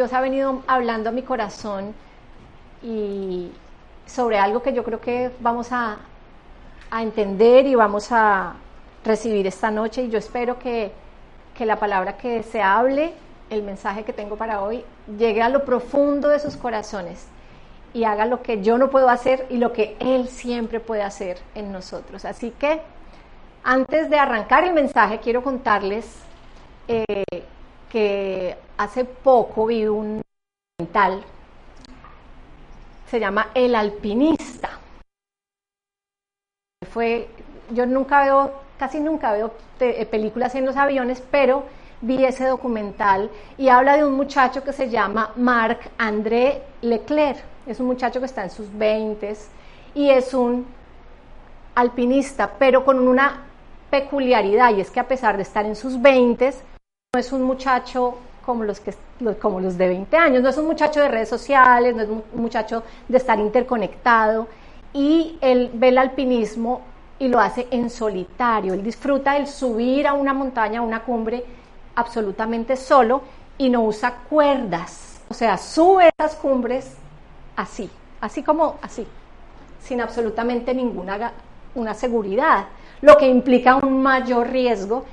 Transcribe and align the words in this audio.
Dios 0.00 0.14
ha 0.14 0.22
venido 0.22 0.62
hablando 0.66 1.10
a 1.10 1.12
mi 1.12 1.20
corazón 1.20 1.94
y 2.82 3.52
sobre 4.06 4.38
algo 4.38 4.62
que 4.62 4.72
yo 4.72 4.82
creo 4.82 4.98
que 4.98 5.30
vamos 5.40 5.72
a, 5.72 5.98
a 6.90 7.02
entender 7.02 7.66
y 7.66 7.74
vamos 7.74 8.10
a 8.10 8.54
recibir 9.04 9.46
esta 9.46 9.70
noche 9.70 10.04
y 10.04 10.08
yo 10.08 10.16
espero 10.16 10.58
que, 10.58 10.90
que 11.54 11.66
la 11.66 11.78
palabra 11.78 12.16
que 12.16 12.42
se 12.42 12.62
hable, 12.62 13.12
el 13.50 13.62
mensaje 13.62 14.02
que 14.02 14.14
tengo 14.14 14.36
para 14.36 14.62
hoy, 14.62 14.86
llegue 15.18 15.42
a 15.42 15.50
lo 15.50 15.66
profundo 15.66 16.28
de 16.28 16.38
sus 16.38 16.56
corazones 16.56 17.26
y 17.92 18.04
haga 18.04 18.24
lo 18.24 18.40
que 18.40 18.62
yo 18.62 18.78
no 18.78 18.88
puedo 18.88 19.10
hacer 19.10 19.46
y 19.50 19.58
lo 19.58 19.74
que 19.74 19.98
Él 20.00 20.28
siempre 20.28 20.80
puede 20.80 21.02
hacer 21.02 21.36
en 21.54 21.72
nosotros. 21.72 22.24
Así 22.24 22.52
que 22.52 22.80
antes 23.64 24.08
de 24.08 24.18
arrancar 24.18 24.64
el 24.64 24.72
mensaje, 24.72 25.18
quiero 25.18 25.42
contarles 25.42 26.06
eh, 26.88 27.24
que 27.90 28.56
hace 28.78 29.04
poco 29.04 29.66
vi 29.66 29.86
un 29.86 30.22
documental, 30.78 31.24
se 33.06 33.20
llama 33.20 33.48
El 33.52 33.74
Alpinista. 33.74 34.70
Fue, 36.90 37.28
yo 37.72 37.84
nunca 37.84 38.22
veo, 38.24 38.52
casi 38.78 39.00
nunca 39.00 39.32
veo 39.32 39.52
eh, 39.80 40.06
películas 40.06 40.54
en 40.54 40.64
los 40.64 40.76
aviones, 40.76 41.22
pero 41.30 41.64
vi 42.00 42.24
ese 42.24 42.46
documental 42.46 43.30
y 43.58 43.68
habla 43.68 43.96
de 43.96 44.04
un 44.04 44.14
muchacho 44.14 44.64
que 44.64 44.72
se 44.72 44.88
llama 44.88 45.32
Marc 45.36 45.90
André 45.98 46.62
Leclerc. 46.80 47.42
Es 47.66 47.80
un 47.80 47.86
muchacho 47.86 48.20
que 48.20 48.26
está 48.26 48.44
en 48.44 48.50
sus 48.50 48.72
20 48.72 49.36
y 49.94 50.08
es 50.08 50.32
un 50.32 50.66
alpinista, 51.74 52.52
pero 52.58 52.84
con 52.84 53.06
una 53.06 53.44
peculiaridad 53.90 54.74
y 54.74 54.80
es 54.80 54.90
que 54.90 55.00
a 55.00 55.08
pesar 55.08 55.36
de 55.36 55.42
estar 55.42 55.66
en 55.66 55.76
sus 55.76 56.00
20 56.00 56.54
no 57.12 57.18
es 57.18 57.32
un 57.32 57.42
muchacho 57.42 58.18
como 58.46 58.62
los, 58.62 58.78
que, 58.78 58.94
como 59.42 59.58
los 59.58 59.76
de 59.76 59.88
20 59.88 60.16
años, 60.16 60.44
no 60.44 60.48
es 60.48 60.56
un 60.58 60.66
muchacho 60.66 61.00
de 61.00 61.08
redes 61.08 61.28
sociales, 61.28 61.96
no 61.96 62.02
es 62.02 62.08
un 62.08 62.22
muchacho 62.34 62.84
de 63.08 63.16
estar 63.16 63.36
interconectado 63.40 64.46
y 64.92 65.36
él 65.40 65.72
ve 65.74 65.88
el 65.88 65.98
alpinismo 65.98 66.82
y 67.18 67.26
lo 67.26 67.40
hace 67.40 67.66
en 67.72 67.90
solitario, 67.90 68.74
él 68.74 68.84
disfruta 68.84 69.36
el 69.36 69.48
subir 69.48 70.06
a 70.06 70.12
una 70.12 70.32
montaña, 70.32 70.78
a 70.78 70.82
una 70.82 71.02
cumbre 71.02 71.44
absolutamente 71.96 72.76
solo 72.76 73.22
y 73.58 73.70
no 73.70 73.82
usa 73.82 74.18
cuerdas, 74.30 75.20
o 75.28 75.34
sea, 75.34 75.58
sube 75.58 76.10
esas 76.16 76.36
cumbres 76.36 76.94
así, 77.56 77.90
así 78.20 78.44
como 78.44 78.76
así, 78.82 79.04
sin 79.82 80.00
absolutamente 80.00 80.72
ninguna 80.72 81.32
una 81.74 81.94
seguridad, 81.94 82.66
lo 83.00 83.16
que 83.16 83.26
implica 83.26 83.74
un 83.76 84.00
mayor 84.00 84.48
riesgo 84.48 85.04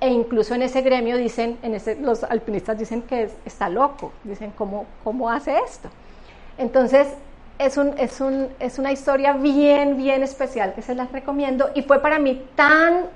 e 0.00 0.08
incluso 0.08 0.54
en 0.54 0.62
ese 0.62 0.82
gremio 0.82 1.16
dicen, 1.16 1.58
en 1.62 1.74
ese, 1.74 1.96
los 1.96 2.24
alpinistas 2.24 2.78
dicen 2.78 3.02
que 3.02 3.24
es- 3.24 3.36
está 3.44 3.68
loco, 3.68 4.12
dicen 4.24 4.52
cómo, 4.56 4.86
cómo 5.04 5.30
hace 5.30 5.58
esto. 5.58 5.88
Entonces 6.58 7.08
es, 7.58 7.76
un, 7.76 7.94
es, 7.98 8.20
un, 8.20 8.48
es 8.60 8.78
una 8.78 8.92
historia 8.92 9.32
bien, 9.34 9.96
bien 9.96 10.22
especial 10.22 10.74
que 10.74 10.82
se 10.82 10.94
las 10.94 11.10
recomiendo 11.12 11.70
y 11.74 11.82
fue 11.82 12.00
para 12.00 12.18
mí 12.18 12.46
tan 12.54 13.06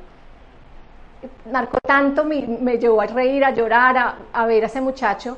marcó 1.50 1.78
tanto, 1.80 2.24
me, 2.24 2.46
me 2.46 2.78
llevó 2.78 3.00
a 3.00 3.06
reír, 3.06 3.44
a 3.44 3.50
llorar, 3.50 3.97
a, 3.98 4.16
a 4.32 4.47
ver 4.47 4.62
a 4.64 4.66
ese 4.66 4.80
muchacho, 4.80 5.36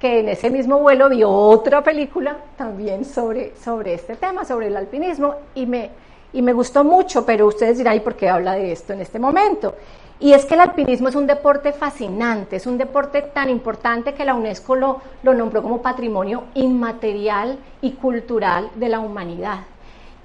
que 0.00 0.20
en 0.20 0.28
ese 0.28 0.50
mismo 0.50 0.78
vuelo 0.78 1.08
vio 1.08 1.30
otra 1.30 1.82
película 1.82 2.36
también 2.56 3.04
sobre, 3.04 3.54
sobre 3.56 3.94
este 3.94 4.16
tema, 4.16 4.44
sobre 4.44 4.68
el 4.68 4.76
alpinismo, 4.76 5.34
y 5.54 5.66
me, 5.66 5.90
y 6.32 6.42
me 6.42 6.52
gustó 6.52 6.84
mucho, 6.84 7.24
pero 7.24 7.46
ustedes 7.46 7.78
dirán, 7.78 7.96
¿y 7.96 8.00
por 8.00 8.14
qué 8.14 8.28
habla 8.28 8.54
de 8.54 8.72
esto 8.72 8.92
en 8.92 9.00
este 9.00 9.18
momento? 9.18 9.74
Y 10.20 10.32
es 10.32 10.44
que 10.44 10.54
el 10.54 10.60
alpinismo 10.60 11.08
es 11.08 11.14
un 11.14 11.26
deporte 11.26 11.72
fascinante, 11.72 12.56
es 12.56 12.66
un 12.66 12.76
deporte 12.76 13.22
tan 13.22 13.48
importante 13.48 14.14
que 14.14 14.24
la 14.24 14.34
UNESCO 14.34 14.74
lo, 14.74 15.00
lo 15.22 15.34
nombró 15.34 15.62
como 15.62 15.80
patrimonio 15.80 16.44
inmaterial 16.54 17.58
y 17.80 17.92
cultural 17.92 18.70
de 18.74 18.88
la 18.88 19.00
humanidad 19.00 19.60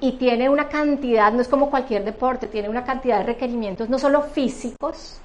y 0.03 0.13
tiene 0.13 0.49
una 0.49 0.67
cantidad, 0.67 1.31
no 1.31 1.41
es 1.41 1.47
como 1.47 1.69
cualquier 1.69 2.03
deporte, 2.03 2.47
tiene 2.47 2.67
una 2.67 2.83
cantidad 2.83 3.19
de 3.19 3.23
requerimientos 3.23 3.87
no 3.87 3.97
solo 3.97 4.21
físicos, 4.23 5.17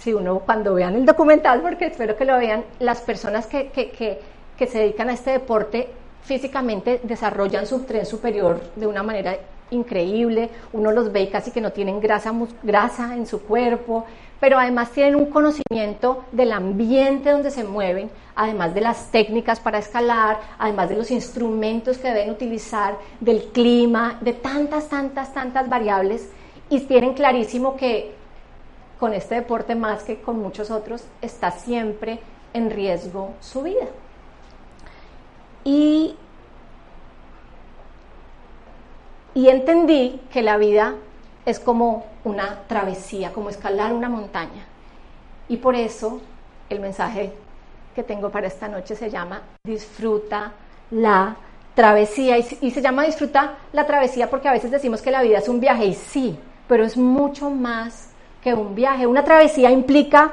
si 0.00 0.12
uno 0.12 0.40
cuando 0.40 0.74
vean 0.74 0.96
el 0.96 1.06
documental, 1.06 1.60
porque 1.60 1.86
espero 1.86 2.16
que 2.16 2.24
lo 2.24 2.36
vean, 2.38 2.64
las 2.80 3.00
personas 3.02 3.46
que, 3.46 3.68
que, 3.68 3.90
que, 3.90 4.20
que 4.56 4.66
se 4.66 4.78
dedican 4.78 5.10
a 5.10 5.12
este 5.12 5.30
deporte 5.30 5.88
físicamente 6.24 7.00
desarrollan 7.04 7.68
su 7.68 7.84
tren 7.84 8.04
superior 8.04 8.60
de 8.74 8.88
una 8.88 9.04
manera 9.04 9.36
increíble, 9.70 10.50
uno 10.72 10.92
los 10.92 11.12
ve 11.12 11.22
y 11.22 11.28
casi 11.28 11.50
que 11.50 11.60
no 11.60 11.72
tienen 11.72 12.00
grasa, 12.00 12.32
grasa 12.62 13.14
en 13.14 13.26
su 13.26 13.42
cuerpo, 13.42 14.04
pero 14.40 14.58
además 14.58 14.90
tienen 14.90 15.16
un 15.16 15.26
conocimiento 15.26 16.24
del 16.32 16.52
ambiente 16.52 17.30
donde 17.30 17.50
se 17.50 17.64
mueven, 17.64 18.10
además 18.36 18.74
de 18.74 18.80
las 18.80 19.10
técnicas 19.10 19.58
para 19.60 19.78
escalar, 19.78 20.40
además 20.58 20.88
de 20.88 20.96
los 20.96 21.10
instrumentos 21.10 21.98
que 21.98 22.08
deben 22.08 22.30
utilizar, 22.30 22.96
del 23.20 23.44
clima, 23.46 24.18
de 24.20 24.32
tantas, 24.32 24.88
tantas, 24.88 25.32
tantas 25.34 25.68
variables, 25.68 26.28
y 26.70 26.80
tienen 26.80 27.14
clarísimo 27.14 27.76
que 27.76 28.14
con 28.98 29.14
este 29.14 29.36
deporte 29.36 29.74
más 29.74 30.02
que 30.02 30.20
con 30.20 30.38
muchos 30.38 30.70
otros 30.70 31.04
está 31.22 31.50
siempre 31.50 32.18
en 32.52 32.70
riesgo 32.70 33.32
su 33.40 33.62
vida. 33.62 33.86
Y, 35.64 36.16
y 39.38 39.48
entendí 39.50 40.20
que 40.32 40.42
la 40.42 40.56
vida 40.56 40.96
es 41.46 41.60
como 41.60 42.06
una 42.24 42.62
travesía, 42.66 43.32
como 43.32 43.50
escalar 43.50 43.92
una 43.92 44.08
montaña. 44.08 44.64
Y 45.48 45.58
por 45.58 45.76
eso 45.76 46.20
el 46.68 46.80
mensaje 46.80 47.32
que 47.94 48.02
tengo 48.02 48.30
para 48.30 48.48
esta 48.48 48.66
noche 48.66 48.96
se 48.96 49.10
llama 49.10 49.42
Disfruta 49.62 50.54
la 50.90 51.36
travesía. 51.76 52.36
Y, 52.36 52.42
se- 52.42 52.82
llama 52.82 53.04
Disfruta 53.04 53.54
la 53.72 53.86
travesía 53.86 54.28
porque 54.28 54.48
a 54.48 54.52
veces 54.52 54.72
decimos 54.72 55.02
que 55.02 55.12
la 55.12 55.22
vida 55.22 55.38
es 55.38 55.48
un 55.48 55.60
viaje 55.60 55.86
y 55.86 55.94
sí, 55.94 56.36
pero 56.66 56.82
es 56.84 56.96
mucho 56.96 57.48
más 57.48 58.10
que 58.42 58.52
un 58.54 58.74
viaje. 58.74 59.06
Una 59.06 59.22
travesía 59.22 59.70
implica 59.70 60.32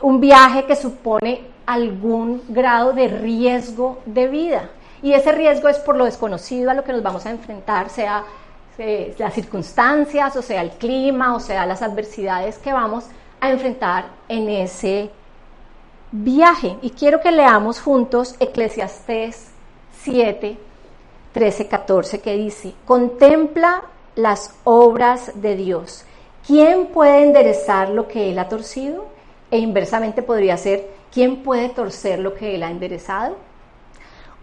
un 0.00 0.22
viaje 0.22 0.64
que 0.64 0.74
supone 0.74 1.42
algún 1.66 2.40
grado 2.48 2.94
de 2.94 3.08
riesgo 3.08 3.98
de 4.06 4.26
vida. 4.28 4.70
Y 5.04 5.12
ese 5.12 5.32
riesgo 5.32 5.68
es 5.68 5.76
por 5.80 5.96
lo 5.96 6.06
desconocido 6.06 6.70
a 6.70 6.74
lo 6.74 6.82
que 6.82 6.94
nos 6.94 7.02
vamos 7.02 7.26
a 7.26 7.30
enfrentar, 7.30 7.90
sea 7.90 8.24
eh, 8.78 9.14
las 9.18 9.34
circunstancias, 9.34 10.34
o 10.34 10.40
sea 10.40 10.62
el 10.62 10.70
clima, 10.70 11.36
o 11.36 11.40
sea 11.40 11.66
las 11.66 11.82
adversidades 11.82 12.56
que 12.56 12.72
vamos 12.72 13.04
a 13.38 13.50
enfrentar 13.50 14.06
en 14.30 14.48
ese 14.48 15.10
viaje. 16.10 16.78
Y 16.80 16.88
quiero 16.88 17.20
que 17.20 17.32
leamos 17.32 17.82
juntos 17.82 18.34
Eclesiastés 18.40 19.48
7, 20.00 20.56
13, 21.34 21.68
14, 21.68 22.20
que 22.22 22.32
dice, 22.38 22.72
contempla 22.86 23.82
las 24.14 24.54
obras 24.64 25.32
de 25.34 25.54
Dios. 25.54 26.06
¿Quién 26.46 26.86
puede 26.86 27.24
enderezar 27.24 27.90
lo 27.90 28.08
que 28.08 28.30
Él 28.30 28.38
ha 28.38 28.48
torcido? 28.48 29.04
E 29.50 29.58
inversamente 29.58 30.22
podría 30.22 30.56
ser, 30.56 30.88
¿quién 31.12 31.42
puede 31.42 31.68
torcer 31.68 32.20
lo 32.20 32.32
que 32.32 32.54
Él 32.54 32.62
ha 32.62 32.70
enderezado? 32.70 33.36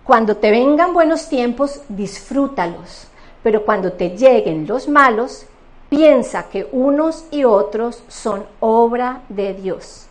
Cuando 0.04 0.38
te 0.38 0.50
vengan 0.50 0.94
buenos 0.94 1.30
tiempos, 1.30 1.82
disfrútalos, 1.88 3.08
pero 3.44 3.64
cuando 3.64 3.94
te 3.94 4.18
lleguen 4.18 4.66
los 4.66 4.90
malos, 4.90 5.46
piensa 5.90 6.50
que 6.50 6.68
unos 6.72 7.26
y 7.32 7.44
otros 7.44 8.04
son 8.08 8.46
obra 8.60 9.22
de 9.30 9.54
Dios 9.54 10.08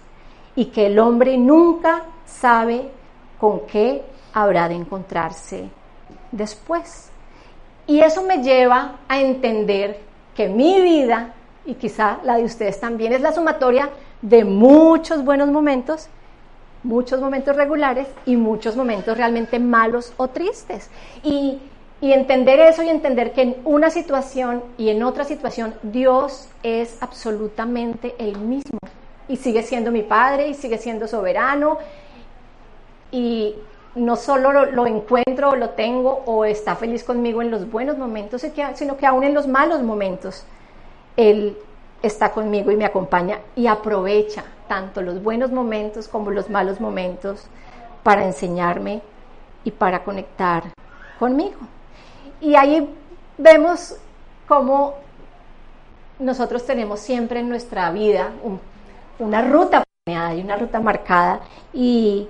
y 0.55 0.67
que 0.67 0.87
el 0.87 0.99
hombre 0.99 1.37
nunca 1.39 2.03
sabe 2.27 2.91
con 3.41 3.61
qué 3.67 4.05
habrá 4.33 4.69
de 4.69 4.75
encontrarse 4.75 5.69
después. 6.31 7.11
Y 7.87 8.01
eso 8.01 8.23
me 8.23 8.43
lleva 8.43 8.99
a 9.09 9.21
entender 9.21 10.01
que 10.35 10.49
mi 10.49 10.81
vida, 10.81 11.35
y 11.65 11.75
quizá 11.75 12.19
la 12.23 12.37
de 12.37 12.45
ustedes 12.45 12.79
también, 12.79 13.13
es 13.13 13.21
la 13.21 13.33
sumatoria 13.33 13.91
de 14.23 14.45
muchos 14.45 15.25
buenos 15.25 15.49
momentos, 15.49 16.09
muchos 16.83 17.21
momentos 17.21 17.57
regulares 17.57 18.09
y 18.27 18.37
muchos 18.37 18.77
momentos 18.77 19.17
realmente 19.17 19.59
malos 19.59 20.13
o 20.17 20.29
tristes. 20.29 20.91
Y, 21.23 21.61
entender 22.03 22.59
eso 22.61 22.83
y 22.83 22.89
entender 22.89 23.33
que 23.33 23.43
en 23.43 23.57
una 23.67 23.91
situación 23.91 24.65
y 24.79 24.89
en 24.89 25.03
otra 25.03 25.25
situación 25.25 25.75
Dios 25.83 26.49
es 26.63 26.97
absolutamente 27.03 28.15
el 28.19 28.39
mismo. 28.39 28.79
Y 29.29 29.37
sigue 29.37 29.63
siendo 29.63 29.91
mi 29.93 30.03
Padre 30.03 30.49
y 30.49 30.55
sigue 30.55 30.79
siendo 30.79 31.07
soberano. 31.07 31.77
Y 33.13 33.55
no 33.95 34.17
solo 34.17 34.51
lo, 34.51 34.67
lo 34.67 34.87
encuentro 34.87 35.51
o 35.51 35.57
lo 35.57 35.71
tengo 35.71 36.23
o 36.25 36.47
está 36.47 36.75
feliz 36.75 37.05
conmigo 37.05 37.43
en 37.43 37.51
los 37.51 37.71
buenos 37.71 37.99
momentos, 37.99 38.47
sino 38.75 38.97
que 38.97 39.07
aún 39.07 39.25
en 39.25 39.35
los 39.35 39.47
malos 39.47 39.83
momentos 39.83 40.45
Él 41.19 41.59
está 42.03 42.33
conmigo 42.33 42.71
y 42.71 42.77
me 42.77 42.85
acompaña 42.85 43.41
y 43.57 43.67
aprovecha 43.67 44.45
tanto 44.69 45.03
los 45.03 45.23
buenos 45.23 45.51
momentos 45.51 46.09
como 46.09 46.31
los 46.31 46.49
malos 46.49 46.81
momentos 46.81 47.47
para 48.03 48.25
enseñarme 48.25 49.03
y 49.65 49.71
para 49.71 50.03
conectar 50.05 50.65
conmigo. 51.19 51.59
Y 52.41 52.55
ahí 52.55 52.89
vemos 53.37 53.97
cómo 54.49 54.95
nosotros 56.19 56.65
tenemos 56.65 57.01
siempre 57.01 57.41
en 57.41 57.49
nuestra 57.49 57.91
vida 57.91 58.31
una 59.19 59.43
ruta 59.43 59.83
planeada 60.05 60.35
y 60.35 60.43
una 60.43 60.57
ruta 60.57 60.81
marcada 60.81 61.41
y, 61.73 62.29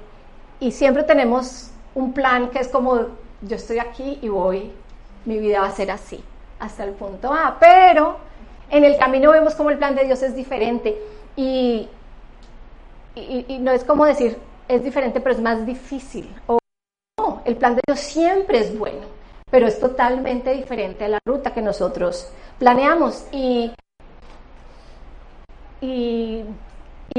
y 0.59 0.73
siempre 0.73 1.03
tenemos 1.05 1.71
un 1.95 2.13
plan 2.13 2.51
que 2.51 2.59
es 2.59 2.69
como 2.69 3.07
yo 3.43 3.57
estoy 3.57 3.79
aquí 3.79 4.19
y 4.23 4.29
voy, 4.29 4.73
mi 5.25 5.39
vida 5.39 5.61
va 5.61 5.69
a 5.69 5.73
ser 5.73 5.91
así, 5.91 6.23
hasta 6.59 6.85
el 6.85 6.93
punto 6.93 7.33
A, 7.33 7.57
pero 7.59 8.30
en 8.71 8.85
el 8.85 8.97
camino 8.99 9.31
vemos 9.33 9.55
como 9.55 9.71
el 9.71 9.79
plan 9.79 9.95
de 9.95 10.05
Dios 10.05 10.23
es 10.23 10.35
diferente 10.35 10.97
y, 11.37 11.89
y, 13.15 13.45
y 13.49 13.59
no 13.59 13.73
es 13.73 13.85
como 13.85 14.05
decir 14.05 14.39
es 14.69 14.85
diferente, 14.85 15.21
pero 15.21 15.35
es 15.35 15.41
más 15.41 15.67
difícil. 15.67 16.33
O 16.47 16.59
no, 17.19 17.43
el 17.45 17.57
plan 17.57 17.75
de 17.75 17.83
Dios 17.87 17.99
siempre 17.99 18.59
es 18.59 18.79
bueno 18.79 19.21
pero 19.51 19.67
es 19.67 19.79
totalmente 19.81 20.55
diferente 20.55 21.05
a 21.05 21.09
la 21.09 21.19
ruta 21.25 21.53
que 21.53 21.61
nosotros 21.61 22.31
planeamos. 22.59 23.27
Y, 23.33 23.73
y, 25.81 26.45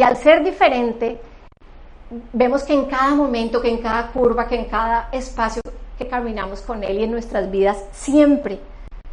al 0.02 0.18
ser 0.18 0.44
diferente, 0.44 1.20
vemos 2.34 2.64
que 2.64 2.74
en 2.74 2.86
cada 2.86 3.14
momento, 3.14 3.62
que 3.62 3.70
en 3.70 3.80
cada 3.80 4.12
curva, 4.12 4.48
que 4.48 4.56
en 4.56 4.66
cada 4.66 5.10
espacio 5.12 5.62
que 5.98 6.08
caminamos 6.08 6.62
con 6.62 6.84
Él 6.84 7.00
y 7.00 7.04
en 7.04 7.12
nuestras 7.12 7.52
vidas, 7.52 7.84
siempre, 7.92 8.60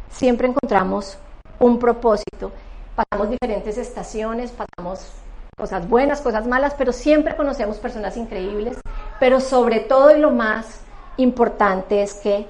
siempre 0.09 0.47
encontramos 0.47 1.17
un 1.59 1.79
propósito. 1.79 2.51
Pasamos 2.95 3.29
diferentes 3.29 3.77
estaciones, 3.77 4.51
pasamos 4.51 5.11
cosas 5.57 5.87
buenas, 5.87 6.21
cosas 6.21 6.47
malas, 6.47 6.73
pero 6.77 6.93
siempre 6.93 7.35
conocemos 7.35 7.77
personas 7.77 8.17
increíbles, 8.17 8.77
pero 9.19 9.39
sobre 9.39 9.81
todo 9.81 10.15
y 10.15 10.19
lo 10.19 10.31
más 10.31 10.81
importante 11.17 12.01
es 12.01 12.13
que 12.13 12.47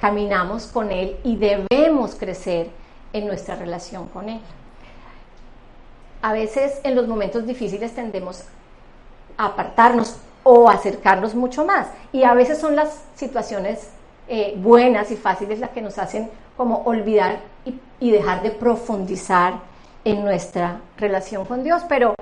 caminamos 0.00 0.66
con 0.66 0.90
Él 0.90 1.18
y 1.22 1.36
debemos 1.36 2.14
crecer 2.14 2.70
en 3.12 3.26
nuestra 3.26 3.56
relación 3.56 4.08
con 4.08 4.28
Él. 4.28 4.40
A 6.22 6.32
veces 6.32 6.80
en 6.84 6.94
los 6.94 7.06
momentos 7.06 7.46
difíciles 7.46 7.94
tendemos 7.94 8.44
a 9.36 9.46
apartarnos 9.46 10.16
o 10.44 10.68
acercarnos 10.68 11.34
mucho 11.34 11.64
más 11.64 11.88
y 12.12 12.24
a 12.24 12.34
veces 12.34 12.58
son 12.58 12.74
las 12.74 13.04
situaciones 13.14 13.90
eh, 14.28 14.54
buenas 14.56 15.10
y 15.10 15.16
fáciles 15.16 15.58
las 15.58 15.70
que 15.70 15.82
nos 15.82 15.98
hacen 15.98 16.30
como 16.62 16.82
olvidar 16.84 17.40
y, 17.98 18.10
dejar 18.12 18.40
de 18.40 18.52
profundizar 18.52 19.54
en 20.04 20.22
nuestra 20.22 20.80
relación 20.96 21.44
con 21.44 21.64
Dios. 21.64 21.82
Pero 21.88 22.14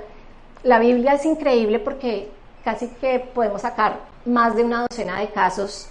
la 0.63 0.79
Biblia 0.79 1.13
es 1.13 1.27
increíble 1.27 1.79
porque 1.79 2.31
casi 2.65 2.89
que 2.89 3.19
podemos 3.19 3.61
sacar 3.61 3.99
más 4.25 4.57
de 4.57 4.65
una 4.65 4.87
docena 4.89 5.21
de 5.21 5.29
casos 5.29 5.91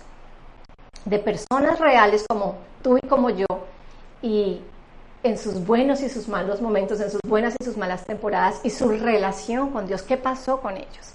de 1.06 1.20
personas 1.20 1.78
reales 1.78 2.26
como 2.28 2.56
tú 2.82 2.98
y 2.98 3.08
como 3.08 3.30
yo, 3.30 3.46
y 4.24 4.62
en 5.22 5.38
sus 5.38 5.64
buenos 5.64 6.02
y 6.02 6.10
sus 6.10 6.28
malos 6.28 6.60
momentos, 6.60 7.00
en 7.02 7.12
sus 7.12 7.22
buenas 7.28 7.56
y 7.60 7.64
sus 7.64 7.78
malas 7.78 8.04
temporadas, 8.04 8.62
y 8.64 8.72
su 8.72 8.90
relación 8.90 9.70
con 9.70 9.86
Dios, 9.86 10.02
qué 10.02 10.18
pasó 10.18 10.60
con 10.60 10.76
ellos. 10.76 11.14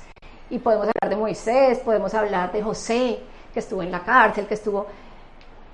Y 0.50 0.60
podemos 0.60 0.86
hablar 0.86 1.10
de 1.10 1.16
Moisés, 1.16 1.80
podemos 1.80 2.14
hablar 2.14 2.52
de 2.52 2.62
José, 2.62 3.18
que 3.52 3.58
estuvo 3.58 3.82
en 3.82 3.90
la 3.90 4.04
cárcel, 4.04 4.46
que 4.46 4.54
estuvo... 4.54 4.86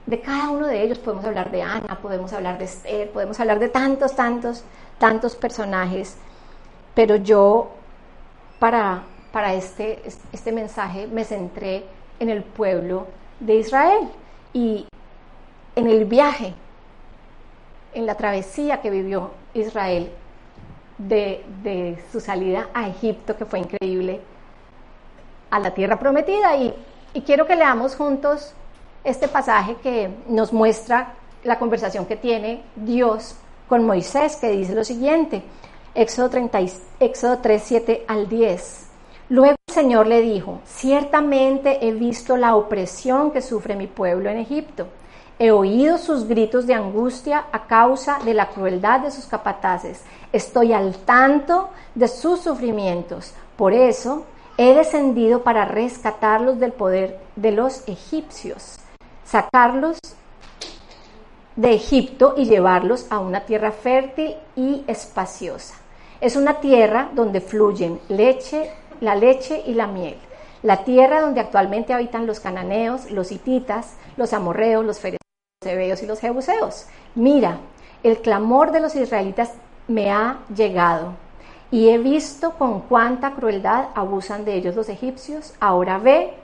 De 0.06 0.20
cada 0.20 0.50
uno 0.50 0.67
de 0.67 0.82
ellos 0.82 0.99
podemos 0.99 1.25
hablar 1.25 1.50
de 1.50 1.62
Ana, 1.62 1.99
podemos 2.00 2.32
hablar 2.32 2.58
de 2.58 2.64
Esther, 2.64 3.11
podemos 3.11 3.38
hablar 3.38 3.58
de 3.58 3.69
tantos, 3.69 4.14
tantos, 4.17 4.64
tantos 4.99 5.37
personajes. 5.37 6.17
Pero 6.94 7.17
yo, 7.17 7.70
para, 8.58 9.02
para 9.32 9.55
este, 9.55 10.02
este 10.32 10.52
mensaje, 10.52 11.06
me 11.06 11.25
centré 11.25 11.85
en 12.19 12.29
el 12.29 12.43
pueblo 12.43 13.06
de 13.41 13.56
Israel 13.56 14.08
y 14.52 14.87
en 15.76 15.88
el 15.88 16.05
viaje, 16.05 16.55
en 17.94 18.06
la 18.06 18.14
travesía 18.14 18.81
que 18.81 18.91
vivió 18.91 19.31
Israel 19.55 20.11
de, 20.99 22.02
su 22.12 22.20
salida 22.20 22.69
a 22.75 22.88
Egipto, 22.88 23.37
que 23.37 23.44
fue 23.44 23.61
increíble, 23.61 24.20
a 25.50 25.58
la 25.58 25.73
tierra 25.73 25.99
prometida. 25.99 26.56
Y, 26.56 26.75
y 27.14 27.23
quiero 27.23 27.47
que 27.47 27.56
leamos 27.56 27.97
juntos 27.97 28.55
este 29.05 29.29
pasaje 29.29 29.76
que 29.82 30.11
nos 30.29 30.52
muestra 30.52 31.14
la 31.44 31.58
conversación 31.58 32.06
que 32.06 32.17
tiene 32.17 32.62
Dios 32.76 33.37
con 33.69 33.85
Moisés, 33.85 34.37
que 34.37 34.50
dice 34.50 34.75
lo 34.75 34.85
siguiente, 34.85 35.43
Éxodo, 35.94 36.31
30, 36.31 36.58
Éxodo 37.00 37.38
3, 37.38 37.62
7 37.64 38.05
al 38.06 38.29
10. 38.29 38.87
Luego 39.31 39.56
el 39.67 39.75
Señor 39.75 40.06
le 40.06 40.20
dijo, 40.20 40.61
ciertamente 40.64 41.87
he 41.87 41.93
visto 41.93 42.37
la 42.37 42.56
opresión 42.56 43.31
que 43.31 43.43
sufre 43.43 43.76
mi 43.76 43.87
pueblo 43.87 44.29
en 44.29 44.38
Egipto. 44.38 44.88
He 45.38 45.52
oído 45.52 45.99
sus 45.99 46.29
gritos 46.29 46.67
de 46.67 46.75
angustia 46.75 47.44
a 47.50 47.67
causa 47.67 48.19
de 48.25 48.35
la 48.35 48.49
crueldad 48.49 49.00
de 49.00 49.11
sus 49.11 49.26
capataces. 49.26 50.02
Estoy 50.32 50.73
al 50.73 50.97
tanto 50.99 51.70
de 51.94 52.08
sus 52.08 52.41
sufrimientos. 52.41 53.32
Por 53.56 53.73
eso 53.73 54.26
he 54.58 54.75
descendido 54.75 55.43
para 55.43 55.64
rescatarlos 55.64 56.61
del 56.61 56.73
poder 56.73 57.19
de 57.37 57.52
los 57.52 57.88
egipcios, 57.88 58.79
sacarlos 59.31 59.99
de 61.55 61.73
Egipto 61.73 62.35
y 62.37 62.47
llevarlos 62.47 63.06
a 63.11 63.21
una 63.21 63.43
tierra 63.43 63.71
fértil 63.71 64.35
y 64.56 64.82
espaciosa. 64.88 65.77
Es 66.21 66.35
una 66.35 66.55
tierra 66.55 67.11
donde 67.15 67.41
fluyen 67.41 68.00
leche 68.09 68.73
la 69.00 69.15
leche 69.15 69.62
y 69.67 69.75
la 69.75 69.87
miel, 69.87 70.17
la 70.62 70.85
tierra 70.85 71.21
donde 71.21 71.41
actualmente 71.41 71.94
habitan 71.94 72.27
los 72.27 72.41
cananeos, 72.41 73.11
los 73.11 73.31
hititas, 73.31 73.94
los 74.17 74.32
amorreos, 74.32 74.85
los 74.85 74.99
fereceos 74.99 76.03
y 76.03 76.06
los 76.06 76.19
jebuseos. 76.19 76.87
Mira, 77.15 77.59
el 78.03 78.19
clamor 78.19 78.73
de 78.73 78.81
los 78.81 78.97
israelitas 78.97 79.53
me 79.87 80.11
ha 80.11 80.41
llegado 80.55 81.12
y 81.71 81.90
he 81.90 81.99
visto 81.99 82.52
con 82.59 82.81
cuánta 82.81 83.33
crueldad 83.35 83.87
abusan 83.95 84.45
de 84.45 84.54
ellos 84.54 84.75
los 84.75 84.88
egipcios. 84.88 85.54
Ahora 85.61 85.99
ve, 85.99 86.35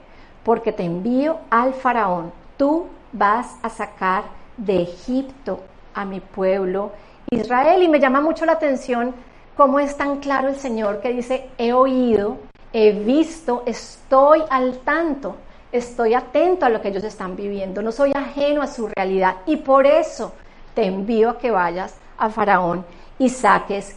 porque 0.43 0.71
te 0.71 0.83
envío 0.83 1.39
al 1.49 1.73
faraón. 1.73 2.31
Tú 2.57 2.87
vas 3.13 3.55
a 3.61 3.69
sacar 3.69 4.23
de 4.57 4.81
Egipto 4.81 5.61
a 5.93 6.05
mi 6.05 6.19
pueblo 6.19 6.91
Israel. 7.31 7.83
Y 7.83 7.87
me 7.87 7.99
llama 7.99 8.21
mucho 8.21 8.45
la 8.45 8.53
atención 8.53 9.13
cómo 9.55 9.79
es 9.79 9.97
tan 9.97 10.19
claro 10.19 10.47
el 10.49 10.55
Señor 10.55 11.01
que 11.01 11.13
dice, 11.13 11.49
he 11.57 11.73
oído, 11.73 12.37
he 12.73 12.91
visto, 12.91 13.63
estoy 13.65 14.43
al 14.49 14.79
tanto, 14.79 15.35
estoy 15.71 16.13
atento 16.13 16.65
a 16.65 16.69
lo 16.69 16.81
que 16.81 16.89
ellos 16.89 17.03
están 17.03 17.35
viviendo, 17.35 17.81
no 17.81 17.91
soy 17.91 18.11
ajeno 18.13 18.61
a 18.61 18.67
su 18.67 18.87
realidad 18.87 19.37
y 19.45 19.57
por 19.57 19.85
eso 19.85 20.33
te 20.73 20.85
envío 20.85 21.31
a 21.31 21.37
que 21.39 21.51
vayas 21.51 21.95
a 22.17 22.29
Faraón 22.29 22.85
y 23.17 23.29
saques 23.29 23.95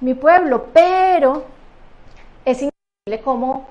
mi 0.00 0.14
pueblo. 0.14 0.66
Pero 0.72 1.44
es 2.44 2.56
increíble 2.56 3.24
cómo, 3.24 3.68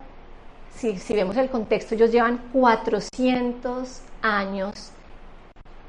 si, 0.75 0.97
si 0.97 1.13
vemos 1.13 1.37
el 1.37 1.49
contexto, 1.49 1.95
ellos 1.95 2.11
llevan 2.11 2.37
400 2.53 4.01
años 4.21 4.91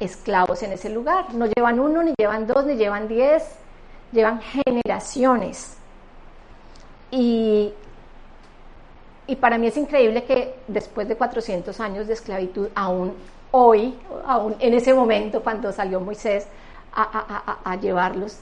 esclavos 0.00 0.62
en 0.62 0.72
ese 0.72 0.90
lugar. 0.90 1.34
No 1.34 1.46
llevan 1.46 1.80
uno, 1.80 2.02
ni 2.02 2.14
llevan 2.18 2.46
dos, 2.46 2.66
ni 2.66 2.76
llevan 2.76 3.08
diez, 3.08 3.44
llevan 4.12 4.40
generaciones. 4.40 5.76
Y, 7.10 7.72
y 9.26 9.36
para 9.36 9.58
mí 9.58 9.66
es 9.66 9.76
increíble 9.76 10.24
que 10.24 10.54
después 10.66 11.08
de 11.08 11.16
400 11.16 11.78
años 11.80 12.06
de 12.06 12.14
esclavitud, 12.14 12.68
aún 12.74 13.14
hoy, 13.50 13.94
aún 14.26 14.56
en 14.60 14.74
ese 14.74 14.94
momento 14.94 15.42
cuando 15.42 15.72
salió 15.72 16.00
Moisés 16.00 16.46
a, 16.94 17.60
a, 17.64 17.76
llevarlos, 17.76 18.38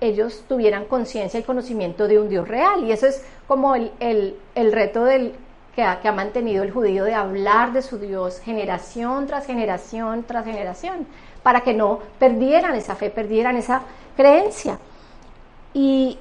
ellos 0.00 0.44
tuvieran 0.48 0.86
conciencia 0.86 1.40
y 1.40 1.42
conocimiento 1.42 2.08
de 2.08 2.18
un 2.18 2.28
Dios 2.28 2.46
real. 2.46 2.84
Y 2.84 2.92
eso 2.92 3.06
es 3.06 3.24
como 3.46 3.74
el, 3.74 3.90
el, 4.00 4.36
el 4.54 4.72
reto 4.72 5.04
del, 5.04 5.34
que 5.74 5.82
ha, 5.82 6.00
que 6.00 6.08
ha, 6.08 6.12
mantenido 6.12 6.62
el 6.62 6.72
judío 6.72 7.04
de 7.04 7.14
hablar 7.14 7.72
de 7.72 7.82
su 7.82 7.98
Dios 7.98 8.40
generación 8.40 9.26
tras 9.26 9.46
generación 9.46 10.24
tras 10.24 10.44
generación, 10.44 11.06
para 11.42 11.62
que 11.62 11.74
no 11.74 12.00
perdieran 12.18 12.74
esa 12.74 12.94
fe, 12.94 13.10
perdieran 13.10 13.56
esa 13.56 13.82
creencia. 14.16 14.78
Y, 15.72 16.18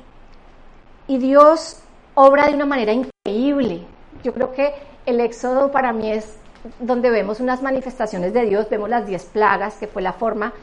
Dios 1.07 1.81
obra 2.13 2.47
de 2.47 2.53
una 2.53 2.67
manera 2.67 2.93
increíble. 2.93 3.81
Yo 4.23 4.31
creo 4.31 4.53
que 4.53 4.73
el 5.07 5.19
éxodo 5.19 5.71
para 5.71 5.91
mí 5.91 6.11
es 6.11 6.37
donde 6.79 7.09
vemos 7.09 7.39
unas 7.39 7.63
manifestaciones 7.63 8.31
de 8.31 8.45
Dios, 8.45 8.69
vemos 8.69 8.89
las 8.89 9.07
diez 9.07 9.25
plagas, 9.25 9.75
que 9.75 9.87
fue 9.87 10.03
la 10.03 10.13
forma 10.13 10.53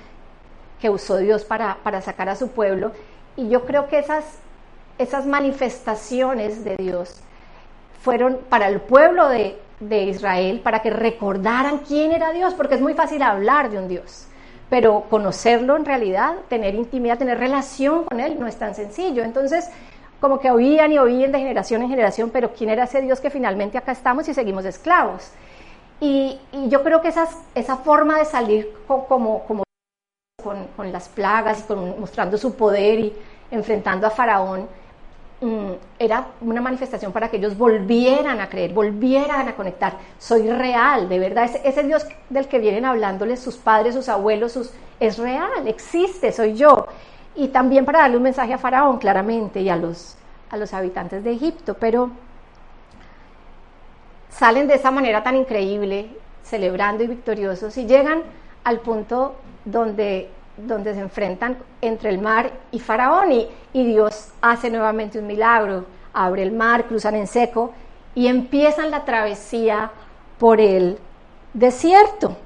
que 0.80 0.88
usó 0.88 1.16
Dios 1.16 1.44
para, 1.44 1.78
para 1.82 2.00
sacar 2.00 2.28
a 2.28 2.36
su 2.36 2.50
pueblo. 2.50 2.92
Y 3.36 3.48
yo 3.48 3.66
creo 3.66 3.88
que 3.88 3.98
esas, 3.98 4.38
esas 4.98 5.26
manifestaciones 5.26 6.62
de 6.62 6.76
Dios 6.76 7.20
fueron 8.06 8.38
para 8.48 8.68
el 8.68 8.80
pueblo 8.80 9.28
de, 9.28 9.58
de 9.80 10.04
Israel, 10.04 10.60
para 10.62 10.80
que 10.80 10.90
recordaran 10.90 11.78
quién 11.78 12.12
era 12.12 12.30
Dios, 12.30 12.54
porque 12.54 12.76
es 12.76 12.80
muy 12.80 12.94
fácil 12.94 13.20
hablar 13.20 13.68
de 13.68 13.78
un 13.78 13.88
Dios, 13.88 14.28
pero 14.70 15.06
conocerlo 15.10 15.76
en 15.76 15.84
realidad, 15.84 16.36
tener 16.48 16.76
intimidad, 16.76 17.18
tener 17.18 17.36
relación 17.36 18.04
con 18.04 18.20
Él, 18.20 18.38
no 18.38 18.46
es 18.46 18.54
tan 18.54 18.76
sencillo. 18.76 19.24
Entonces, 19.24 19.68
como 20.20 20.38
que 20.38 20.52
oían 20.52 20.92
y 20.92 20.98
oían 20.98 21.32
de 21.32 21.40
generación 21.40 21.82
en 21.82 21.88
generación, 21.88 22.30
pero 22.30 22.52
¿quién 22.52 22.70
era 22.70 22.84
ese 22.84 23.00
Dios 23.02 23.18
que 23.18 23.28
finalmente 23.28 23.76
acá 23.76 23.90
estamos 23.90 24.28
y 24.28 24.34
seguimos 24.34 24.64
esclavos? 24.64 25.32
Y, 25.98 26.38
yo 26.68 26.84
creo 26.84 27.00
que 27.02 27.08
esas, 27.08 27.36
esa 27.56 27.78
forma 27.78 28.20
de 28.20 28.24
salir 28.24 28.72
como, 28.86 29.42
como 29.48 29.64
con, 30.40 30.68
con, 30.76 30.92
las 30.92 31.08
plagas 31.08 31.64
y 31.68 31.72
mostrando 31.74 32.38
su 32.38 32.54
poder 32.54 33.00
y 33.00 33.12
enfrentando 33.50 34.06
a 34.06 34.10
Faraón, 34.10 34.68
era 35.98 36.28
una 36.40 36.62
manifestación 36.62 37.12
para 37.12 37.28
que 37.28 37.36
ellos 37.36 37.58
volvieran 37.58 38.40
a 38.40 38.48
creer, 38.48 38.72
volvieran 38.72 39.46
a 39.48 39.54
conectar. 39.54 39.94
Soy 40.18 40.50
real, 40.50 41.08
de 41.08 41.18
verdad. 41.18 41.44
Ese, 41.44 41.60
ese 41.64 41.82
Dios 41.82 42.06
del 42.30 42.48
que 42.48 42.58
vienen 42.58 42.86
hablándoles 42.86 43.40
sus 43.40 43.56
padres, 43.56 43.94
sus 43.94 44.08
abuelos, 44.08 44.72
es 44.98 45.18
real, 45.18 45.66
existe, 45.66 46.32
soy 46.32 46.54
yo. 46.54 46.86
Y 47.34 47.48
también 47.48 47.84
para 47.84 48.00
darle 48.00 48.16
un 48.16 48.22
mensaje 48.22 48.54
a 48.54 48.58
Faraón, 48.58 48.98
claramente, 48.98 49.60
y 49.60 49.68
a 49.68 49.76
los, 49.76 50.16
a 50.50 50.56
los 50.56 50.72
habitantes 50.72 51.22
de 51.22 51.32
Egipto. 51.32 51.74
Pero 51.74 52.10
salen 54.30 54.66
de 54.68 54.74
esa 54.74 54.90
manera 54.90 55.22
tan 55.22 55.36
increíble, 55.36 56.08
celebrando 56.42 57.04
y 57.04 57.08
victoriosos, 57.08 57.76
y 57.76 57.86
llegan 57.86 58.22
al 58.64 58.80
punto 58.80 59.34
donde, 59.66 60.30
donde 60.56 60.94
se 60.94 61.00
enfrentan 61.00 61.58
entre 61.80 62.10
el 62.10 62.18
mar 62.18 62.50
y 62.72 62.78
Faraón, 62.78 63.32
y, 63.32 63.48
Dios 63.72 64.32
hace 64.40 64.70
nuevamente 64.70 65.18
un 65.18 65.26
milagro, 65.26 65.84
abre 66.12 66.42
el 66.42 66.52
mar, 66.52 66.86
cruzan 66.86 67.14
en 67.14 67.26
seco, 67.26 67.72
y 68.14 68.28
empiezan 68.28 68.90
la 68.90 69.04
travesía 69.04 69.90
por 70.38 70.60
el 70.60 70.98
desierto. 71.52 72.36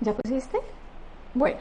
¿Ya 0.00 0.12
pusiste? 0.12 0.58
Bueno. 1.34 1.58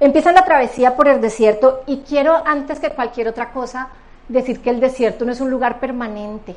Empiezan 0.00 0.34
la 0.34 0.46
travesía 0.46 0.96
por 0.96 1.08
el 1.08 1.20
desierto 1.20 1.82
y 1.86 1.98
quiero 1.98 2.42
antes 2.46 2.80
que 2.80 2.90
cualquier 2.90 3.28
otra 3.28 3.52
cosa 3.52 3.90
decir 4.28 4.62
que 4.62 4.70
el 4.70 4.80
desierto 4.80 5.26
no 5.26 5.32
es 5.32 5.40
un 5.42 5.50
lugar 5.50 5.78
permanente, 5.78 6.56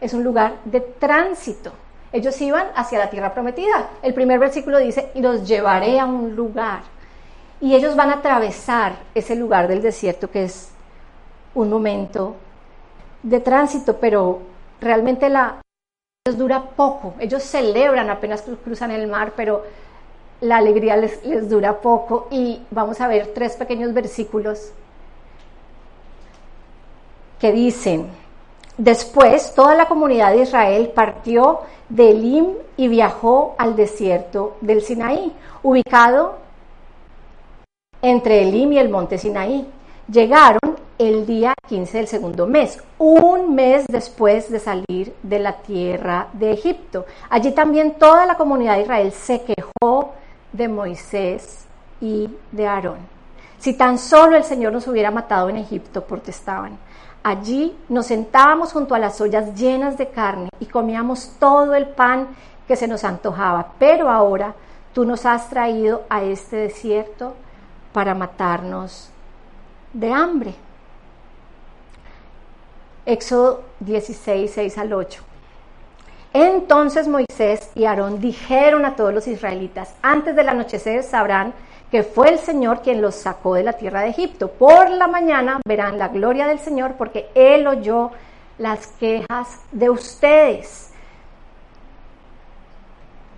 es 0.00 0.12
un 0.12 0.24
lugar 0.24 0.56
de 0.64 0.80
tránsito. 0.80 1.72
Ellos 2.12 2.40
iban 2.40 2.68
hacia 2.74 2.98
la 2.98 3.10
tierra 3.10 3.34
prometida. 3.34 3.90
El 4.02 4.14
primer 4.14 4.38
versículo 4.38 4.78
dice, 4.78 5.10
y 5.14 5.20
los 5.20 5.46
llevaré 5.46 6.00
a 6.00 6.06
un 6.06 6.34
lugar. 6.34 6.80
Y 7.60 7.74
ellos 7.74 7.96
van 7.96 8.10
a 8.10 8.14
atravesar 8.14 8.94
ese 9.14 9.34
lugar 9.34 9.68
del 9.68 9.82
desierto 9.82 10.30
que 10.30 10.44
es 10.44 10.70
un 11.54 11.68
momento 11.68 12.36
de 13.22 13.40
tránsito, 13.40 13.96
pero 13.96 14.40
realmente 14.80 15.28
la 15.28 15.60
dura 16.36 16.62
poco. 16.62 17.14
Ellos 17.18 17.42
celebran 17.42 18.10
apenas 18.10 18.44
cruzan 18.64 18.90
el 18.90 19.08
mar, 19.08 19.32
pero 19.36 19.64
la 20.40 20.58
alegría 20.58 20.96
les, 20.96 21.24
les 21.24 21.48
dura 21.48 21.80
poco 21.80 22.28
y 22.30 22.62
vamos 22.70 23.00
a 23.00 23.08
ver 23.08 23.32
tres 23.34 23.56
pequeños 23.56 23.92
versículos 23.92 24.72
que 27.40 27.52
dicen, 27.52 28.08
después 28.78 29.54
toda 29.54 29.74
la 29.74 29.86
comunidad 29.86 30.32
de 30.32 30.42
Israel 30.42 30.92
partió 30.94 31.60
de 31.88 32.10
Elim 32.10 32.46
y 32.76 32.88
viajó 32.88 33.54
al 33.58 33.76
desierto 33.76 34.56
del 34.60 34.82
Sinaí, 34.82 35.32
ubicado 35.62 36.36
entre 38.00 38.42
Elim 38.42 38.72
y 38.72 38.78
el 38.78 38.88
monte 38.88 39.18
Sinaí. 39.18 39.66
Llegaron 40.10 40.78
el 40.98 41.26
día 41.26 41.54
15 41.68 41.98
del 41.98 42.08
segundo 42.08 42.46
mes, 42.46 42.82
un 42.98 43.54
mes 43.54 43.86
después 43.88 44.50
de 44.50 44.58
salir 44.58 45.14
de 45.22 45.38
la 45.38 45.58
tierra 45.58 46.28
de 46.32 46.52
Egipto. 46.52 47.06
Allí 47.30 47.52
también 47.52 47.94
toda 47.98 48.26
la 48.26 48.36
comunidad 48.36 48.76
de 48.76 48.82
Israel 48.82 49.12
se 49.12 49.42
quejó 49.42 50.12
de 50.52 50.68
Moisés 50.68 51.66
y 52.00 52.28
de 52.52 52.66
Aarón. 52.66 52.98
Si 53.58 53.74
tan 53.74 53.98
solo 53.98 54.36
el 54.36 54.44
Señor 54.44 54.72
nos 54.72 54.86
hubiera 54.86 55.10
matado 55.10 55.48
en 55.48 55.56
Egipto, 55.56 56.04
protestaban. 56.04 56.78
Allí 57.22 57.76
nos 57.88 58.06
sentábamos 58.06 58.72
junto 58.72 58.94
a 58.94 58.98
las 58.98 59.20
ollas 59.20 59.54
llenas 59.54 59.98
de 59.98 60.08
carne 60.08 60.48
y 60.60 60.66
comíamos 60.66 61.32
todo 61.38 61.74
el 61.74 61.88
pan 61.88 62.28
que 62.66 62.76
se 62.76 62.88
nos 62.88 63.04
antojaba. 63.04 63.72
Pero 63.78 64.10
ahora 64.10 64.54
tú 64.92 65.04
nos 65.04 65.26
has 65.26 65.48
traído 65.48 66.04
a 66.08 66.22
este 66.22 66.56
desierto 66.56 67.34
para 67.92 68.14
matarnos 68.14 69.10
de 69.92 70.12
hambre. 70.12 70.54
Éxodo 73.06 73.62
16, 73.80 74.50
6 74.50 74.78
al 74.78 74.92
8. 74.92 75.22
Entonces 76.34 77.08
Moisés 77.08 77.70
y 77.74 77.86
Aarón 77.86 78.20
dijeron 78.20 78.84
a 78.84 78.96
todos 78.96 79.14
los 79.14 79.26
israelitas, 79.26 79.94
antes 80.02 80.36
del 80.36 80.50
anochecer 80.50 81.02
sabrán 81.02 81.54
que 81.90 82.02
fue 82.02 82.28
el 82.30 82.38
Señor 82.38 82.82
quien 82.82 83.00
los 83.00 83.14
sacó 83.14 83.54
de 83.54 83.62
la 83.62 83.72
tierra 83.72 84.02
de 84.02 84.10
Egipto. 84.10 84.48
Por 84.48 84.90
la 84.90 85.08
mañana 85.08 85.60
verán 85.66 85.98
la 85.98 86.08
gloria 86.08 86.46
del 86.46 86.58
Señor 86.58 86.94
porque 86.98 87.28
Él 87.34 87.66
oyó 87.66 88.10
las 88.58 88.88
quejas 88.88 89.60
de 89.72 89.88
ustedes. 89.88 90.92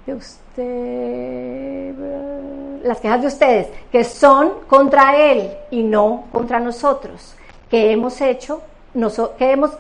De 0.06 0.14
ustedes, 0.14 1.94
las 2.82 2.98
quejas 3.00 3.20
de 3.20 3.26
ustedes, 3.28 3.68
que 3.92 4.02
son 4.02 4.60
contra 4.66 5.16
Él 5.16 5.52
y 5.70 5.82
no 5.82 6.24
contra 6.32 6.58
nosotros, 6.58 7.36
que 7.68 7.92
hemos 7.92 8.20
hecho, 8.20 8.62
que 9.38 9.52
hemos 9.52 9.70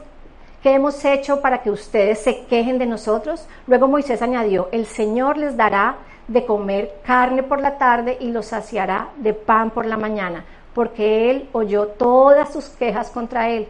¿Qué 0.62 0.74
hemos 0.74 1.02
hecho 1.06 1.40
para 1.40 1.62
que 1.62 1.70
ustedes 1.70 2.18
se 2.18 2.44
quejen 2.44 2.78
de 2.78 2.84
nosotros? 2.84 3.46
Luego 3.66 3.88
Moisés 3.88 4.20
añadió, 4.20 4.68
el 4.72 4.84
Señor 4.84 5.38
les 5.38 5.56
dará 5.56 5.96
de 6.28 6.44
comer 6.44 7.00
carne 7.02 7.42
por 7.42 7.62
la 7.62 7.78
tarde 7.78 8.18
y 8.20 8.30
los 8.30 8.46
saciará 8.46 9.08
de 9.16 9.32
pan 9.32 9.70
por 9.70 9.86
la 9.86 9.96
mañana, 9.96 10.44
porque 10.74 11.30
Él 11.30 11.48
oyó 11.52 11.86
todas 11.86 12.52
sus 12.52 12.66
quejas 12.66 13.08
contra 13.08 13.48
Él. 13.48 13.68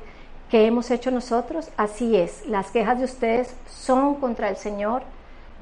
¿Qué 0.51 0.67
hemos 0.67 0.91
hecho 0.91 1.13
nosotros? 1.13 1.71
Así 1.77 2.17
es, 2.17 2.45
las 2.47 2.73
quejas 2.73 2.99
de 2.99 3.05
ustedes 3.05 3.55
son 3.69 4.17
contra 4.17 4.49
el 4.49 4.57
Señor, 4.57 5.03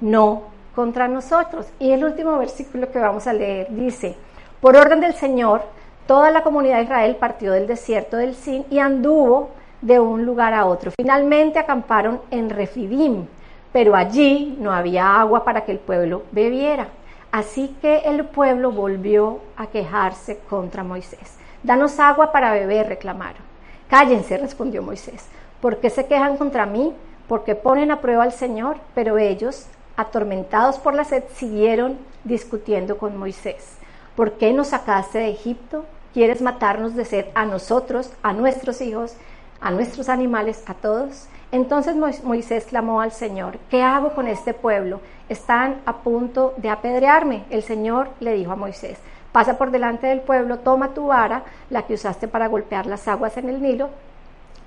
no 0.01 0.45
contra 0.75 1.09
nosotros. 1.09 1.67
Y 1.79 1.91
el 1.91 2.05
último 2.05 2.39
versículo 2.39 2.91
que 2.91 3.01
vamos 3.01 3.27
a 3.27 3.35
leer 3.35 3.67
dice, 3.69 4.17
por 4.63 4.77
orden 4.77 5.03
del 5.03 5.13
Señor, 5.13 5.61
toda 6.07 6.31
la 6.31 6.43
comunidad 6.43 6.79
de 6.79 6.85
Israel 6.85 7.17
partió 7.17 7.53
del 7.53 7.67
desierto 7.67 8.17
del 8.17 8.35
Sin 8.35 8.65
y 8.71 8.79
anduvo 8.79 9.51
de 9.81 10.01
un 10.01 10.25
lugar 10.25 10.55
a 10.55 10.67
otro. 10.67 10.93
Finalmente 10.99 11.59
acamparon 11.59 12.21
en 12.31 12.51
Refidim, 12.51 13.27
pero 13.73 13.95
allí 13.95 14.57
no 14.61 14.73
había 14.73 15.21
agua 15.21 15.45
para 15.45 15.65
que 15.65 15.73
el 15.73 15.79
pueblo 15.79 16.23
bebiera. 16.33 16.89
Así 17.31 17.77
que 17.83 17.99
el 17.99 18.25
pueblo 18.25 18.73
volvió 18.73 19.41
a 19.57 19.67
quejarse 19.67 20.39
contra 20.49 20.83
Moisés. 20.83 21.37
Danos 21.63 22.01
agua 22.01 22.33
para 22.33 22.53
beber, 22.53 22.89
reclamaron. 22.89 23.43
Cállense, 23.89 24.39
respondió 24.39 24.83
Moisés. 24.83 25.27
¿Por 25.61 25.79
qué 25.79 25.91
se 25.91 26.07
quejan 26.07 26.37
contra 26.37 26.67
mí? 26.67 26.95
Porque 27.27 27.55
ponen 27.55 27.91
a 27.91 28.01
prueba 28.01 28.23
al 28.23 28.33
Señor. 28.33 28.79
Pero 28.95 29.19
ellos, 29.19 29.67
atormentados 29.97 30.79
por 30.79 30.95
la 30.95 31.05
sed, 31.05 31.25
siguieron 31.35 31.99
discutiendo 32.25 32.97
con 32.97 33.17
Moisés. 33.17 33.77
¿Por 34.17 34.33
qué 34.33 34.53
nos 34.53 34.69
sacaste 34.69 35.19
de 35.19 35.31
Egipto? 35.31 35.85
¿Quieres 36.15 36.41
matarnos 36.41 36.95
de 36.95 37.05
sed 37.05 37.27
a 37.35 37.45
nosotros, 37.45 38.11
a 38.23 38.33
nuestros 38.33 38.81
hijos 38.81 39.15
a 39.61 39.71
nuestros 39.71 40.09
animales, 40.09 40.63
a 40.67 40.75
todos. 40.75 41.29
Entonces 41.51 41.97
Moisés 42.25 42.67
clamó 42.69 43.01
al 43.01 43.13
Señor, 43.13 43.59
¿qué 43.71 43.83
hago 43.83 44.15
con 44.15 44.29
este 44.29 44.55
pueblo? 44.55 45.01
Están 45.29 45.81
a 45.87 45.99
punto 45.99 46.55
de 46.59 46.71
apedrearme. 46.71 47.45
El 47.51 47.63
Señor 47.63 48.11
le 48.21 48.35
dijo 48.35 48.53
a 48.53 48.57
Moisés, 48.57 48.99
pasa 49.33 49.57
por 49.57 49.71
delante 49.71 50.07
del 50.07 50.21
pueblo, 50.21 50.59
toma 50.59 50.89
tu 50.89 51.07
vara, 51.07 51.45
la 51.71 51.83
que 51.83 51.95
usaste 51.95 52.29
para 52.29 52.49
golpear 52.49 52.87
las 52.87 53.09
aguas 53.09 53.37
en 53.37 53.49
el 53.49 53.63
Nilo, 53.63 53.89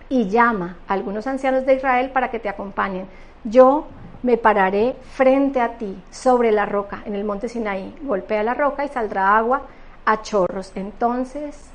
y 0.10 0.28
llama 0.30 0.78
a 0.88 0.94
algunos 0.94 1.26
ancianos 1.26 1.66
de 1.66 1.76
Israel 1.76 2.10
para 2.10 2.30
que 2.30 2.40
te 2.40 2.50
acompañen. 2.50 3.06
Yo 3.46 3.88
me 4.24 4.38
pararé 4.38 4.96
frente 5.14 5.62
a 5.62 5.78
ti 5.78 5.98
sobre 6.12 6.52
la 6.52 6.66
roca 6.66 7.02
en 7.06 7.16
el 7.16 7.24
monte 7.24 7.48
Sinaí. 7.48 7.96
Golpea 8.02 8.44
la 8.44 8.54
roca 8.54 8.84
y 8.84 8.90
saldrá 8.90 9.38
agua 9.38 9.62
a 10.06 10.22
chorros. 10.22 10.74
Entonces 10.76 11.70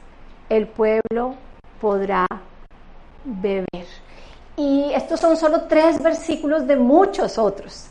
el 0.49 0.67
pueblo 0.67 1.35
podrá 1.81 2.27
beber. 3.27 3.87
Y 4.57 4.93
estos 4.95 5.21
son 5.21 5.37
solo 5.37 5.63
tres 5.63 6.03
versículos 6.03 6.67
de 6.67 6.77
muchos 6.77 7.37
otros. 7.37 7.89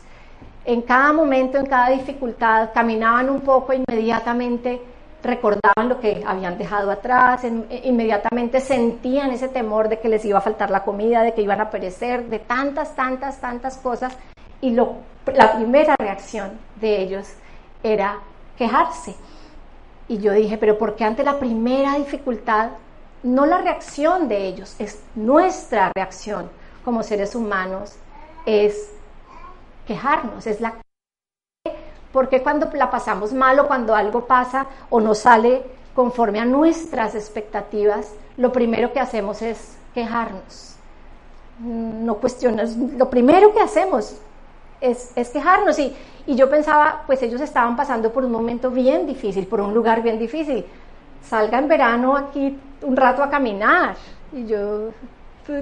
En 0.64 0.82
cada 0.82 1.12
momento, 1.12 1.58
en 1.58 1.66
cada 1.66 1.90
dificultad, 1.90 2.70
caminaban 2.74 3.30
un 3.30 3.40
poco 3.40 3.72
inmediatamente 3.72 4.80
recordaban 5.26 5.88
lo 5.88 6.00
que 6.00 6.22
habían 6.26 6.56
dejado 6.56 6.90
atrás, 6.90 7.42
inmediatamente 7.44 8.60
sentían 8.60 9.30
ese 9.30 9.48
temor 9.48 9.88
de 9.88 9.98
que 9.98 10.08
les 10.08 10.24
iba 10.24 10.38
a 10.38 10.42
faltar 10.42 10.70
la 10.70 10.84
comida, 10.84 11.22
de 11.22 11.34
que 11.34 11.42
iban 11.42 11.60
a 11.60 11.70
perecer, 11.70 12.28
de 12.28 12.38
tantas, 12.38 12.94
tantas, 12.94 13.40
tantas 13.40 13.76
cosas. 13.78 14.16
Y 14.60 14.70
lo, 14.70 14.94
la 15.34 15.54
primera 15.56 15.96
reacción 15.98 16.52
de 16.80 17.02
ellos 17.02 17.28
era 17.82 18.18
quejarse. 18.56 19.14
Y 20.08 20.18
yo 20.18 20.32
dije, 20.32 20.56
pero 20.56 20.78
¿por 20.78 20.94
qué 20.94 21.04
ante 21.04 21.24
la 21.24 21.38
primera 21.38 21.94
dificultad, 21.94 22.70
no 23.26 23.44
la 23.44 23.58
reacción 23.58 24.28
de 24.28 24.46
ellos, 24.46 24.76
es 24.78 25.00
nuestra 25.14 25.90
reacción 25.94 26.48
como 26.84 27.02
seres 27.02 27.34
humanos, 27.34 27.96
es 28.46 28.90
quejarnos, 29.86 30.46
es 30.46 30.60
la 30.60 30.74
porque 32.12 32.42
cuando 32.42 32.70
la 32.72 32.90
pasamos 32.90 33.34
mal 33.34 33.58
o 33.58 33.66
cuando 33.66 33.94
algo 33.94 34.24
pasa 34.24 34.66
o 34.88 35.00
no 35.00 35.14
sale 35.14 35.62
conforme 35.94 36.40
a 36.40 36.46
nuestras 36.46 37.14
expectativas, 37.14 38.12
lo 38.38 38.52
primero 38.52 38.92
que 38.92 39.00
hacemos 39.00 39.42
es 39.42 39.76
quejarnos. 39.92 40.76
No 41.60 42.14
cuestionas, 42.16 42.76
lo 42.76 43.10
primero 43.10 43.52
que 43.52 43.60
hacemos 43.60 44.16
es, 44.80 45.12
quejarnos. 45.30 45.78
Y, 45.78 45.94
y 46.26 46.36
yo 46.36 46.48
pensaba, 46.48 47.02
pues 47.06 47.22
ellos 47.22 47.40
estaban 47.40 47.76
pasando 47.76 48.12
por 48.12 48.24
un 48.24 48.32
momento 48.32 48.70
bien 48.70 49.06
difícil, 49.06 49.46
por 49.46 49.60
un 49.60 49.74
lugar 49.74 50.02
bien 50.02 50.18
difícil. 50.18 50.64
Salga 51.28 51.58
en 51.58 51.68
verano 51.68 52.16
aquí 52.16 52.58
un 52.82 52.96
rato 52.96 53.22
a 53.22 53.30
caminar 53.30 53.96
y 54.32 54.46
yo 54.46 54.90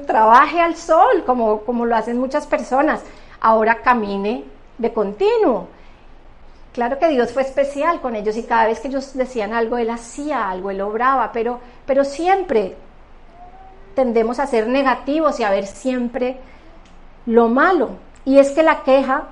trabaje 0.06 0.60
al 0.60 0.76
sol, 0.76 1.24
como, 1.24 1.60
como 1.60 1.86
lo 1.86 1.96
hacen 1.96 2.18
muchas 2.18 2.46
personas. 2.46 3.02
Ahora 3.40 3.82
camine 3.82 4.44
de 4.78 4.92
continuo. 4.92 5.68
Claro 6.72 6.98
que 6.98 7.08
Dios 7.08 7.32
fue 7.32 7.42
especial 7.42 8.00
con 8.00 8.16
ellos 8.16 8.36
y 8.36 8.42
cada 8.42 8.66
vez 8.66 8.80
que 8.80 8.88
ellos 8.88 9.14
decían 9.14 9.52
algo, 9.52 9.78
Él 9.78 9.90
hacía 9.90 10.50
algo, 10.50 10.70
Él 10.70 10.80
obraba, 10.80 11.30
pero, 11.32 11.60
pero 11.86 12.04
siempre 12.04 12.76
tendemos 13.94 14.40
a 14.40 14.46
ser 14.46 14.66
negativos 14.66 15.38
y 15.38 15.44
a 15.44 15.50
ver 15.50 15.66
siempre 15.66 16.36
lo 17.26 17.48
malo. 17.48 17.90
Y 18.24 18.38
es 18.38 18.50
que 18.50 18.62
la 18.62 18.82
queja 18.82 19.28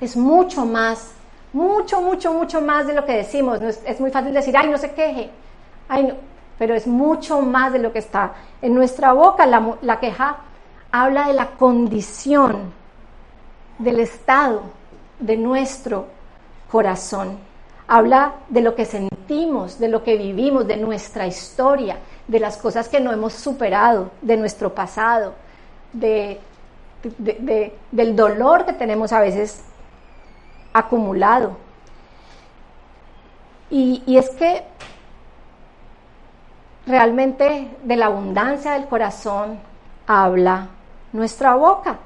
es 0.00 0.16
mucho 0.16 0.64
más, 0.64 1.12
mucho, 1.52 2.00
mucho, 2.00 2.32
mucho 2.32 2.60
más 2.60 2.86
de 2.86 2.94
lo 2.94 3.04
que 3.04 3.16
decimos. 3.16 3.60
es, 3.60 4.00
muy 4.00 4.10
fácil 4.10 4.32
decir, 4.32 4.56
ay, 4.56 4.68
no 4.68 4.78
se 4.78 4.92
queje, 4.92 5.30
ay, 5.88 6.04
no, 6.04 6.14
pero 6.58 6.74
es 6.74 6.86
mucho 6.86 7.40
más 7.40 7.72
de 7.72 7.78
lo 7.78 7.92
que 7.92 7.98
está 7.98 8.32
en 8.60 8.74
nuestra 8.74 9.12
boca. 9.12 9.46
La, 9.46 9.76
la 9.82 10.00
queja 10.00 10.36
habla 10.90 11.26
de 11.26 11.34
la 11.34 11.50
condición, 11.50 12.72
del 13.78 14.00
estado 14.00 14.62
de 15.18 15.36
nuestro 15.36 16.06
corazón. 16.70 17.38
Habla 17.88 18.34
de 18.48 18.60
lo 18.60 18.74
que 18.74 18.84
sentimos, 18.84 19.78
de 19.78 19.88
lo 19.88 20.02
que 20.02 20.16
vivimos, 20.16 20.66
de 20.66 20.76
nuestra 20.76 21.26
historia, 21.26 21.98
de 22.28 22.38
las 22.38 22.56
cosas 22.56 22.88
que 22.88 23.00
no 23.00 23.12
hemos 23.12 23.32
superado, 23.32 24.10
de 24.22 24.36
nuestro 24.36 24.74
pasado, 24.74 25.34
de, 25.92 26.40
del 27.90 28.16
dolor 28.16 28.64
que 28.64 28.72
tenemos 28.72 29.12
a 29.12 29.20
veces 29.20 29.64
acumulado. 30.72 31.56
Y, 33.70 34.02
y 34.06 34.18
es 34.18 34.30
que 34.30 34.64
realmente 36.86 37.70
de 37.82 37.96
la 37.96 38.06
abundancia 38.06 38.72
del 38.72 38.86
corazón 38.86 39.58
habla 40.06 40.68
nuestra 41.12 41.54
boca. 41.54 41.98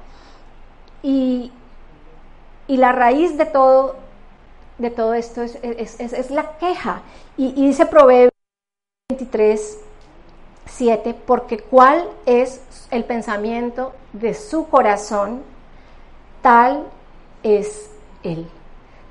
Y, 1.03 1.51
y 2.67 2.77
la 2.77 2.91
raíz 2.91 3.37
de 3.37 3.45
todo 3.45 4.07
de 4.77 4.91
todo 4.91 5.13
esto 5.13 5.41
es, 5.41 6.31
la 6.31 6.57
queja. 6.57 7.01
Y, 7.35 7.51
dice 7.53 7.85
Proverbios 7.85 8.31
23, 9.09 9.79
7, 10.65 11.15
porque 11.25 11.59
cuál 11.59 12.07
es 12.25 12.61
el 12.91 13.03
pensamiento 13.05 13.93
de 14.13 14.33
su 14.33 14.67
corazón, 14.67 15.41
tal 16.41 16.85
es 17.43 17.89
él. 18.23 18.47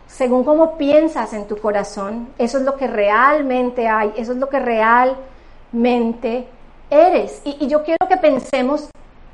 Según 0.06 0.44
cómo 0.44 0.78
piensas 0.78 1.32
en 1.32 1.46
tu 1.46 1.58
corazón, 1.58 2.28
eso 2.38 2.58
es 2.58 2.64
lo 2.64 2.76
que 2.76 2.86
realmente 2.86 3.88
hay, 3.88 4.12
eso 4.16 4.32
es 4.32 4.38
lo 4.38 4.48
que 4.48 4.60
realmente 4.60 6.48
eres. 6.90 7.42
Y, 7.44 7.66
yo 7.66 7.82
quiero 7.82 8.06
que 8.08 8.16
pensemos 8.16 8.88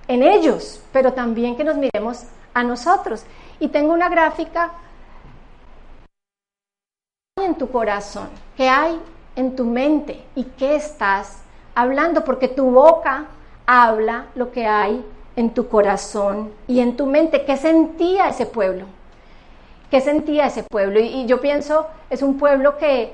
en 0.09 0.23
ellos, 0.23 0.83
pero 0.93 1.13
también 1.13 1.57
que 1.57 1.65
nos 1.65 1.77
miremos 1.77 2.25
a 2.55 2.63
nosotros. 2.65 3.25
Y 3.61 3.69
tengo 3.69 3.93
una 3.93 4.09
gráfica 4.09 4.73
en 7.37 7.55
tu 7.55 7.71
corazón? 7.71 8.29
¿Qué 8.57 8.69
hay 8.69 9.01
en 9.37 9.57
tu 9.57 9.65
mente? 9.65 10.25
¿Y 10.35 10.45
qué 10.45 10.77
estás 10.77 11.39
hablando? 11.75 12.25
Porque 12.25 12.49
tu 12.49 12.71
boca 12.71 13.27
habla 13.67 14.27
lo 14.35 14.51
que 14.53 14.67
hay 14.67 15.05
en 15.37 15.55
tu 15.55 15.69
corazón 15.69 16.53
y 16.67 16.81
en 16.81 16.97
tu 16.97 17.07
mente. 17.07 17.45
¿Qué 17.45 17.57
sentía 17.57 18.29
ese 18.29 18.47
pueblo? 18.47 18.87
¿Qué 19.93 20.01
sentía 20.01 20.47
ese 20.47 20.65
pueblo? 20.65 20.99
Y, 20.99 21.27
yo 21.27 21.41
pienso, 21.41 21.87
es 22.11 22.23
un 22.23 22.37
pueblo 22.37 22.77
que 22.79 23.13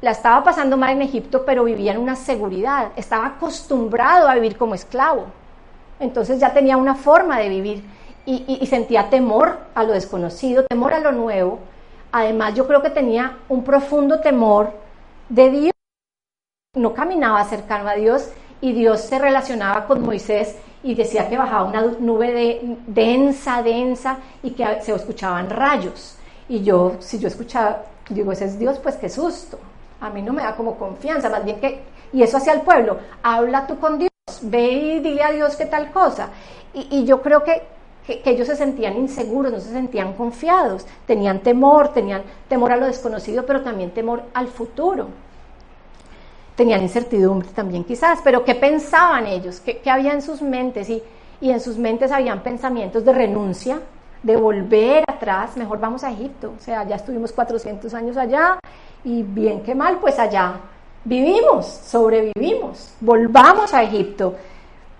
la 0.00 0.10
estaba 0.10 0.42
pasando 0.42 0.76
mal 0.76 0.90
en 0.90 1.02
Egipto, 1.02 1.44
pero 1.44 1.62
vivía 1.62 1.92
en 1.92 1.98
una 1.98 2.16
seguridad. 2.16 2.90
Estaba 2.96 3.26
acostumbrado 3.26 4.26
a 4.26 4.34
vivir 4.34 4.56
como 4.56 4.74
esclavo. 4.74 5.26
Entonces 6.00 6.40
ya 6.40 6.52
tenía 6.52 6.76
una 6.76 6.96
forma 6.96 7.38
de 7.38 7.48
vivir 7.48 7.84
y 8.26 8.66
sentía 8.66 9.08
temor 9.08 9.58
a 9.74 9.84
lo 9.84 9.92
desconocido, 9.92 10.64
temor 10.64 10.94
a 10.94 10.98
lo 10.98 11.12
nuevo 11.12 11.60
Además, 12.12 12.54
yo 12.54 12.66
creo 12.66 12.82
que 12.82 12.90
tenía 12.90 13.38
un 13.48 13.64
profundo 13.64 14.20
temor 14.20 14.70
de 15.30 15.50
Dios. 15.50 15.72
No 16.76 16.92
caminaba 16.92 17.42
cercano 17.44 17.88
a 17.88 17.94
Dios 17.94 18.30
y 18.60 18.72
Dios 18.72 19.00
se 19.00 19.18
relacionaba 19.18 19.86
con 19.86 20.02
Moisés 20.02 20.56
y 20.82 20.94
decía 20.94 21.28
que 21.28 21.36
bajaba 21.36 21.64
una 21.64 21.82
nube 21.82 22.32
de, 22.32 22.76
densa, 22.86 23.62
densa 23.62 24.18
y 24.42 24.50
que 24.50 24.64
se 24.80 24.94
escuchaban 24.94 25.50
rayos. 25.50 26.16
Y 26.48 26.62
yo, 26.62 26.96
si 26.98 27.18
yo 27.18 27.28
escuchaba, 27.28 27.84
digo, 28.08 28.32
ese 28.32 28.46
es 28.46 28.58
Dios, 28.58 28.78
pues 28.78 28.96
qué 28.96 29.08
susto. 29.08 29.58
A 30.00 30.10
mí 30.10 30.22
no 30.22 30.32
me 30.32 30.42
da 30.42 30.56
como 30.56 30.76
confianza, 30.76 31.28
más 31.28 31.44
bien 31.44 31.60
que, 31.60 31.82
y 32.12 32.22
eso 32.22 32.36
hacia 32.36 32.52
el 32.52 32.62
pueblo, 32.62 32.98
habla 33.22 33.66
tú 33.66 33.78
con 33.78 33.98
Dios, 33.98 34.10
ve 34.42 34.72
y 34.72 35.00
dile 35.00 35.22
a 35.22 35.30
Dios 35.30 35.56
qué 35.56 35.66
tal 35.66 35.92
cosa. 35.92 36.30
y 36.74 37.04
yo 37.04 37.20
creo 37.22 37.44
que 37.44 37.62
que, 38.06 38.22
ellos 38.24 38.48
se 38.48 38.56
sentían 38.56 38.96
inseguros, 38.96 39.52
no 39.52 39.60
se 39.60 39.70
sentían 39.70 40.14
confiados, 40.14 40.86
tenían 41.06 41.40
temor, 41.40 41.92
tenían 41.92 42.22
temor 42.48 42.72
a 42.72 42.76
lo 42.76 42.86
desconocido, 42.86 43.46
pero 43.46 43.62
también 43.62 43.92
temor 43.92 44.24
al 44.34 44.48
futuro. 44.48 45.08
Tenían 46.62 46.82
incertidumbre 46.82 47.48
también 47.48 47.82
quizás, 47.82 48.20
pero 48.22 48.44
¿qué 48.44 48.54
pensaban 48.54 49.26
ellos? 49.26 49.58
¿Qué, 49.58 49.82
había 49.90 50.12
en 50.12 50.22
sus 50.22 50.40
mentes? 50.40 50.88
Y, 50.90 51.02
y 51.40 51.50
en 51.50 51.58
sus 51.58 51.76
mentes 51.76 52.12
habían 52.12 52.40
pensamientos 52.44 53.04
de 53.04 53.12
renuncia, 53.12 53.80
de 54.22 54.36
volver 54.36 55.02
atrás, 55.08 55.56
mejor 55.56 55.80
vamos 55.80 56.04
a 56.04 56.12
Egipto, 56.12 56.52
o 56.56 56.62
sea, 56.62 56.84
ya 56.86 56.94
estuvimos 56.94 57.32
400 57.32 57.92
años 57.94 58.16
allá 58.16 58.60
y 59.02 59.24
bien 59.24 59.64
que 59.64 59.74
mal, 59.74 59.98
pues 59.98 60.20
allá 60.20 60.52
vivimos, 61.04 61.66
sobrevivimos, 61.66 62.94
volvamos 63.00 63.74
a 63.74 63.82
Egipto. 63.82 64.36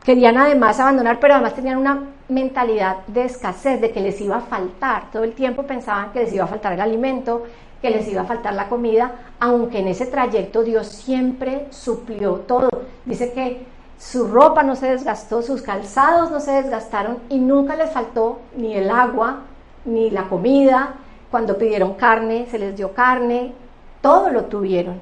Querían 0.03 0.39
además 0.39 0.81
abandonar, 0.81 1.21
pero 1.21 1.35
además 1.35 1.55
tenían 1.55 1.79
una 1.79 2.07
mentalidad 2.29 3.07
de 3.07 3.27
escasez, 3.27 3.81
de 3.81 3.93
que 3.93 4.01
les 4.01 4.21
iba 4.21 4.39
a 4.39 4.41
faltar. 4.41 5.13
Todo 5.13 5.23
el 5.23 5.33
tiempo 5.33 5.63
pensaban 5.63 6.11
que 6.11 6.25
les 6.25 6.33
iba 6.33 6.43
a 6.43 6.49
faltar 6.49 6.73
el 6.73 6.81
alimento, 6.81 7.45
que 7.83 7.91
les 7.91 8.09
iba 8.09 8.23
a 8.23 8.27
faltar 8.27 8.55
la 8.55 8.69
comida, 8.69 9.17
aunque 9.41 9.81
en 9.81 9.89
ese 9.89 10.07
trayecto 10.07 10.63
Dios 10.63 10.87
siempre 10.87 11.67
suplió 11.71 12.37
todo. 12.37 12.71
Dice 13.05 13.33
que 13.33 13.67
su 13.99 14.29
ropa 14.29 14.63
no 14.63 14.77
se 14.77 14.87
desgastó, 14.87 15.43
sus 15.43 15.61
calzados 15.63 16.31
no 16.31 16.41
se 16.41 16.53
desgastaron 16.53 17.19
y 17.29 17.39
nunca 17.39 17.77
les 17.77 17.91
faltó 17.91 18.39
ni 18.57 18.75
el 18.75 18.89
agua, 18.89 19.41
ni 19.85 20.11
la 20.11 20.29
comida. 20.29 20.95
Cuando 21.31 21.59
pidieron 21.59 21.95
carne, 21.95 22.47
se 22.51 22.59
les 22.59 22.77
dio 22.77 22.93
carne, 22.93 23.53
todo 24.01 24.31
lo 24.31 24.45
tuvieron. 24.45 25.01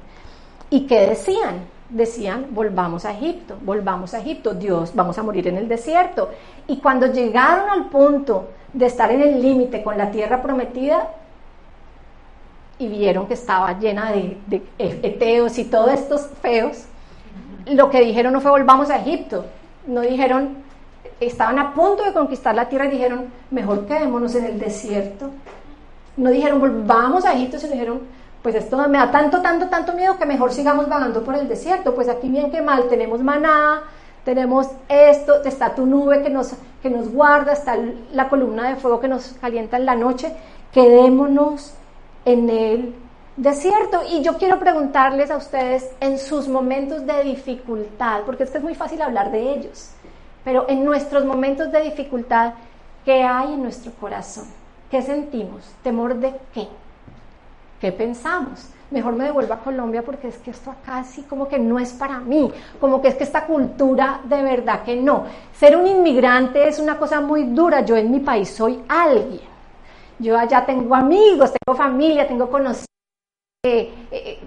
¿Y 0.69 0.87
qué 0.87 1.07
decían? 1.07 1.71
decían, 1.91 2.47
volvamos 2.51 3.05
a 3.05 3.11
Egipto, 3.11 3.57
volvamos 3.61 4.13
a 4.13 4.19
Egipto, 4.19 4.53
Dios, 4.53 4.93
vamos 4.95 5.17
a 5.17 5.23
morir 5.23 5.47
en 5.47 5.57
el 5.57 5.67
desierto. 5.67 6.29
Y 6.67 6.77
cuando 6.77 7.07
llegaron 7.07 7.69
al 7.69 7.89
punto 7.89 8.47
de 8.73 8.85
estar 8.85 9.11
en 9.11 9.21
el 9.21 9.41
límite 9.41 9.83
con 9.83 9.97
la 9.97 10.09
tierra 10.09 10.41
prometida, 10.41 11.09
y 12.81 12.87
vieron 12.87 13.27
que 13.27 13.35
estaba 13.35 13.77
llena 13.77 14.11
de, 14.11 14.37
eteos 14.79 15.59
y 15.59 15.65
todos 15.65 15.91
estos 15.91 16.27
feos, 16.41 16.85
lo 17.67 17.91
que 17.91 18.01
dijeron 18.01 18.33
no 18.33 18.41
fue 18.41 18.49
volvamos 18.49 18.89
a 18.89 18.97
Egipto, 18.97 19.45
no 19.85 20.01
dijeron, 20.01 20.57
estaban 21.19 21.59
a 21.59 21.75
punto 21.75 22.03
de 22.03 22.11
conquistar 22.11 22.55
la 22.55 22.67
tierra 22.69 22.85
y 22.85 22.91
dijeron, 22.91 23.27
mejor 23.51 23.85
quedémonos 23.85 24.33
en 24.33 24.45
el 24.45 24.59
desierto. 24.59 25.29
No 26.17 26.31
dijeron 26.31 26.59
volvamos 26.59 27.23
a 27.23 27.33
Egipto, 27.33 27.59
sino 27.59 27.73
dijeron, 27.73 28.01
pues 28.41 28.55
esto 28.55 28.77
me 28.89 28.97
da 28.97 29.11
tanto, 29.11 29.41
tanto, 29.41 29.67
tanto 29.67 29.93
miedo 29.93 30.17
que 30.17 30.25
mejor 30.25 30.51
sigamos 30.51 30.89
vagando 30.89 31.23
por 31.23 31.35
el 31.35 31.47
desierto. 31.47 31.93
Pues 31.93 32.09
aquí 32.09 32.29
bien 32.29 32.49
que 32.49 32.63
mal, 32.63 32.89
tenemos 32.89 33.21
maná, 33.21 33.83
tenemos 34.25 34.67
esto, 34.89 35.43
está 35.43 35.75
tu 35.75 35.85
nube 35.85 36.23
que 36.23 36.31
nos, 36.31 36.53
que 36.81 36.89
nos 36.89 37.11
guarda, 37.11 37.53
está 37.53 37.77
la 38.11 38.27
columna 38.27 38.69
de 38.69 38.75
fuego 38.77 38.99
que 38.99 39.07
nos 39.07 39.33
calienta 39.39 39.77
en 39.77 39.85
la 39.85 39.95
noche. 39.95 40.33
Quedémonos 40.71 41.75
en 42.25 42.49
el 42.49 42.95
desierto. 43.37 44.01
Y 44.09 44.21
yo 44.21 44.37
quiero 44.37 44.59
preguntarles 44.59 45.31
a 45.31 45.37
ustedes 45.37 45.89
en 45.99 46.17
sus 46.17 46.47
momentos 46.47 47.05
de 47.05 47.23
dificultad, 47.23 48.21
porque 48.25 48.43
es 48.43 48.51
que 48.51 48.57
es 48.57 48.63
muy 48.63 48.75
fácil 48.75 49.01
hablar 49.01 49.31
de 49.31 49.53
ellos, 49.53 49.91
pero 50.43 50.65
en 50.69 50.83
nuestros 50.85 51.25
momentos 51.25 51.71
de 51.71 51.81
dificultad, 51.81 52.53
¿qué 53.05 53.23
hay 53.23 53.53
en 53.53 53.63
nuestro 53.63 53.91
corazón? 53.93 54.45
¿Qué 54.89 55.01
sentimos? 55.01 55.63
¿Temor 55.83 56.15
de 56.15 56.33
qué? 56.53 56.67
¿Qué 57.79 57.91
pensamos? 57.91 58.67
Mejor 58.91 59.13
me 59.13 59.23
devuelvo 59.23 59.53
a 59.53 59.59
Colombia 59.59 60.03
porque 60.03 60.27
es 60.27 60.37
que 60.37 60.51
esto 60.51 60.69
acá 60.69 60.97
así 60.97 61.21
como 61.21 61.47
que 61.47 61.57
no 61.57 61.79
es 61.79 61.93
para 61.93 62.19
mí, 62.19 62.51
como 62.79 63.01
que 63.01 63.07
es 63.07 63.15
que 63.15 63.23
esta 63.23 63.45
cultura 63.45 64.19
de 64.25 64.41
verdad 64.41 64.83
que 64.83 64.97
no. 64.97 65.23
Ser 65.57 65.77
un 65.77 65.87
inmigrante 65.87 66.67
es 66.67 66.77
una 66.77 66.97
cosa 66.97 67.21
muy 67.21 67.45
dura. 67.45 67.85
Yo 67.85 67.95
en 67.95 68.11
mi 68.11 68.19
país 68.19 68.49
soy 68.49 68.83
alguien. 68.89 69.50
Yo 70.21 70.37
allá 70.37 70.63
tengo 70.65 70.93
amigos, 70.93 71.51
tengo 71.51 71.75
familia, 71.75 72.27
tengo 72.27 72.49
conocidos. 72.49 72.85
Eh, 73.65 73.91
eh, 74.11 74.39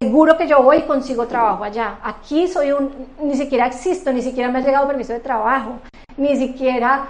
seguro 0.00 0.36
que 0.36 0.46
yo 0.46 0.62
voy 0.62 0.78
y 0.78 0.82
consigo 0.82 1.26
trabajo 1.26 1.64
allá. 1.64 1.98
Aquí 2.02 2.46
soy 2.48 2.72
un, 2.72 2.92
ni 3.22 3.34
siquiera 3.34 3.66
existo, 3.66 4.12
ni 4.12 4.20
siquiera 4.20 4.50
me 4.50 4.58
ha 4.58 4.62
llegado 4.62 4.86
permiso 4.86 5.12
de 5.12 5.20
trabajo, 5.20 5.78
ni 6.16 6.36
siquiera... 6.36 7.08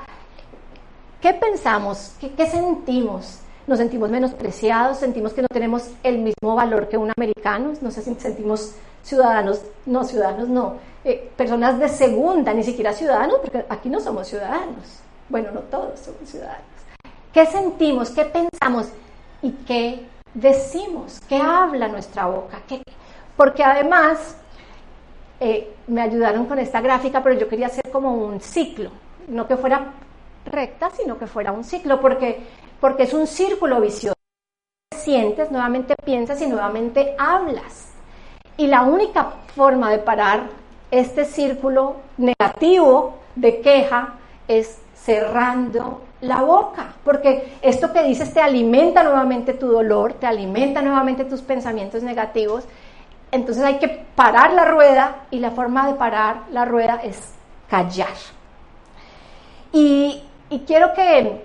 ¿Qué 1.20 1.32
pensamos? 1.32 2.14
¿Qué, 2.20 2.46
sentimos? 2.46 3.40
Nos 3.66 3.78
sentimos 3.78 4.10
menospreciados, 4.10 4.98
sentimos 4.98 5.32
que 5.32 5.40
no 5.40 5.48
tenemos 5.48 5.90
el 6.02 6.18
mismo 6.18 6.54
valor 6.54 6.88
que 6.88 6.98
un 6.98 7.10
americano, 7.16 7.72
nos 7.80 7.94
sentimos 7.94 8.74
ciudadanos, 9.02 9.62
no 9.86 10.04
ciudadanos, 10.04 10.48
no, 10.48 10.74
eh, 11.02 11.30
personas 11.34 11.78
de 11.78 11.88
segunda, 11.88 12.52
ni 12.52 12.62
siquiera 12.62 12.92
ciudadanos, 12.92 13.38
porque 13.40 13.64
aquí 13.70 13.88
no 13.88 14.00
somos 14.00 14.28
ciudadanos. 14.28 15.00
Bueno, 15.30 15.50
no 15.52 15.60
todos 15.60 15.98
somos 15.98 16.28
ciudadanos. 16.28 16.73
¿Qué 17.34 17.46
sentimos? 17.46 18.10
¿Qué 18.10 18.24
pensamos? 18.26 18.92
¿Y 19.42 19.50
qué 19.66 20.06
decimos, 20.34 21.20
qué 21.28 21.36
habla 21.36 21.88
nuestra 21.88 22.26
boca, 22.26 22.62
porque 23.36 23.64
además 23.64 24.36
eh, 25.40 25.74
me 25.88 26.02
ayudaron 26.02 26.46
con 26.46 26.60
esta 26.60 26.80
gráfica, 26.80 27.24
pero 27.24 27.38
yo 27.38 27.48
quería 27.48 27.66
hacer 27.66 27.90
como 27.90 28.14
un 28.14 28.40
ciclo, 28.40 28.90
no 29.26 29.48
que 29.48 29.56
fuera 29.56 29.94
recta, 30.46 30.90
sino 30.90 31.18
que 31.18 31.26
fuera 31.26 31.50
un 31.50 31.64
ciclo, 31.64 32.00
porque, 32.00 32.38
porque 32.80 33.02
es 33.02 33.12
un 33.12 33.26
círculo 33.26 33.80
vicioso. 33.80 34.14
Sientes, 34.94 35.50
nuevamente 35.50 35.96
piensas 36.04 36.40
y 36.40 36.46
nuevamente 36.46 37.16
hablas. 37.18 37.94
Y 38.56 38.68
la 38.68 38.82
única 38.82 39.32
forma 39.56 39.90
de 39.90 39.98
parar 39.98 40.50
este 40.92 41.24
círculo 41.24 41.96
negativo 42.16 43.18
de 43.34 43.60
queja 43.60 44.14
es 44.46 44.78
cerrando 44.94 46.03
la 46.24 46.42
boca, 46.42 46.94
porque 47.04 47.54
esto 47.62 47.92
que 47.92 48.02
dices 48.02 48.32
te 48.32 48.40
alimenta 48.40 49.02
nuevamente 49.02 49.54
tu 49.54 49.68
dolor, 49.68 50.14
te 50.14 50.26
alimenta 50.26 50.82
nuevamente 50.82 51.24
tus 51.24 51.42
pensamientos 51.42 52.02
negativos. 52.02 52.64
Entonces 53.30 53.64
hay 53.64 53.78
que 53.78 53.88
parar 54.14 54.52
la 54.52 54.64
rueda 54.64 55.26
y 55.30 55.38
la 55.38 55.50
forma 55.50 55.86
de 55.86 55.94
parar 55.94 56.42
la 56.50 56.64
rueda 56.64 57.00
es 57.02 57.34
callar. 57.68 58.14
Y, 59.72 60.22
quiero 60.66 60.94
que 60.94 61.42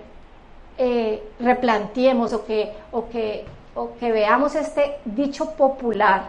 eh, 0.78 1.22
replanteemos 1.40 2.32
o 2.32 2.44
que, 2.44 2.72
o, 2.92 3.08
que, 3.08 3.44
o 3.74 3.90
que 3.98 4.12
veamos 4.12 4.54
este 4.54 4.98
dicho 5.04 5.50
popular 5.56 6.28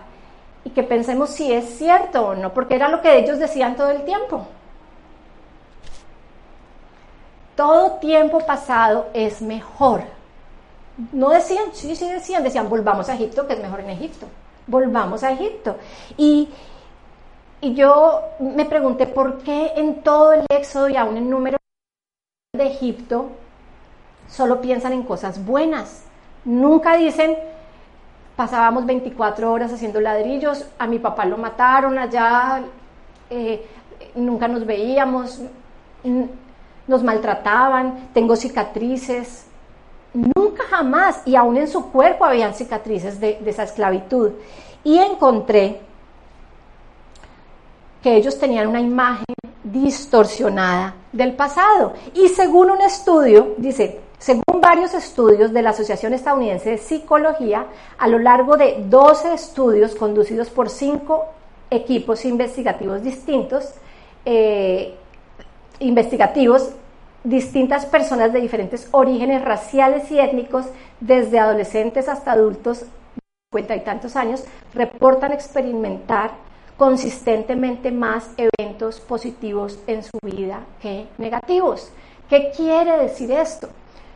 y 0.64 0.72
que 0.72 0.82
pensemos 0.82 1.30
si 1.30 1.54
es 1.54 1.78
cierto 1.78 2.30
o 2.30 2.36
no, 2.36 2.54
porque 2.54 2.76
era 2.76 2.90
lo 2.90 3.02
que 3.02 3.20
ellos 3.20 3.38
decían 3.38 3.76
todo 3.76 3.92
el 3.92 4.04
tiempo 4.04 4.48
todo 7.62 8.00
tiempo 8.00 8.40
pasado 8.40 9.10
es 9.14 9.40
mejor. 9.40 10.02
No 11.12 11.30
decían, 11.30 11.66
sí, 11.74 11.96
sí 11.96 12.10
decían, 12.10 12.44
decían, 12.44 12.68
volvamos 12.68 13.08
a 13.08 13.14
Egipto, 13.14 13.46
que 13.46 13.54
es 13.54 13.62
mejor 13.62 13.82
en 13.82 13.92
Egipto. 13.92 14.26
Volvamos 14.66 15.24
a 15.24 15.32
Egipto. 15.32 15.76
Y, 16.18 16.50
y 17.62 17.76
yo 17.76 18.20
me 18.40 18.66
pregunté 18.66 19.06
por 19.06 19.44
qué 19.44 19.74
en 19.76 20.02
todo 20.02 20.34
el 20.34 20.44
éxodo 20.50 20.90
y 20.90 20.96
aún 20.98 21.18
en 21.18 21.30
número 21.30 21.60
de 22.58 22.66
Egipto 22.66 23.30
solo 24.28 24.60
piensan 24.60 24.94
en 24.94 25.04
cosas 25.04 25.46
buenas. 25.46 26.06
Nunca 26.44 26.98
dicen, 26.98 27.38
pasábamos 28.36 28.88
24 28.88 29.52
horas 29.52 29.72
haciendo 29.72 30.02
ladrillos, 30.02 30.66
a 30.80 30.88
mi 30.88 30.98
papá 30.98 31.26
lo 31.26 31.38
mataron 31.38 32.00
allá, 32.00 32.64
eh, 33.30 33.68
nunca 34.16 34.48
nos 34.48 34.66
veíamos 34.66 35.42
nos 36.88 37.04
maltrataban, 37.04 38.10
tengo 38.14 38.36
cicatrices. 38.36 39.46
Nunca 40.14 40.64
jamás, 40.70 41.22
y 41.26 41.36
aún 41.36 41.58
en 41.58 41.68
su 41.68 41.92
cuerpo 41.92 42.26
habían 42.26 42.54
cicatrices 42.54 43.20
de, 43.20 43.40
esa 43.46 43.64
esclavitud. 43.64 44.32
Y 44.84 44.98
encontré 44.98 45.82
que 48.02 48.16
ellos 48.16 48.38
tenían 48.40 48.68
una 48.68 48.82
imagen 48.82 49.36
distorsionada 49.64 50.96
del 51.12 51.34
pasado. 51.34 51.94
Y 52.14 52.28
según 52.30 52.72
un 52.72 52.82
estudio, 52.82 53.54
dice, 53.58 54.02
según 54.18 54.60
varios 54.60 54.94
estudios 54.94 55.54
de 55.54 55.62
la 55.62 55.70
Asociación 55.70 56.14
Estadounidense 56.14 56.72
de 56.72 56.78
Psicología, 56.78 57.68
a 57.98 58.08
lo 58.08 58.20
largo 58.20 58.58
de 58.58 58.84
12 58.88 59.34
estudios 59.34 59.96
conducidos 59.96 60.50
por 60.50 60.70
cinco 60.70 61.26
equipos 61.70 62.26
investigativos 62.26 63.02
distintos, 63.02 63.74
eh, 64.26 64.96
investigativos, 65.82 66.72
distintas 67.24 67.86
personas 67.86 68.34
de 68.34 68.42
diferentes 68.42 68.88
orígenes 68.92 69.44
raciales 69.44 70.10
y 70.12 70.20
étnicos, 70.20 70.68
desde 71.00 71.40
adolescentes 71.40 72.08
hasta 72.08 72.32
adultos 72.32 72.82
de 72.82 72.88
cincuenta 73.50 73.76
y 73.76 73.82
tantos 73.82 74.16
años, 74.16 74.44
reportan 74.74 75.32
experimentar 75.32 76.32
consistentemente 76.78 77.92
más 77.92 78.32
eventos 78.38 79.00
positivos 79.00 79.80
en 79.88 80.04
su 80.04 80.18
vida 80.24 80.62
que 80.82 81.08
negativos. 81.18 81.92
¿Qué 82.30 82.52
quiere 82.56 82.98
decir 82.98 83.32
esto? 83.32 83.70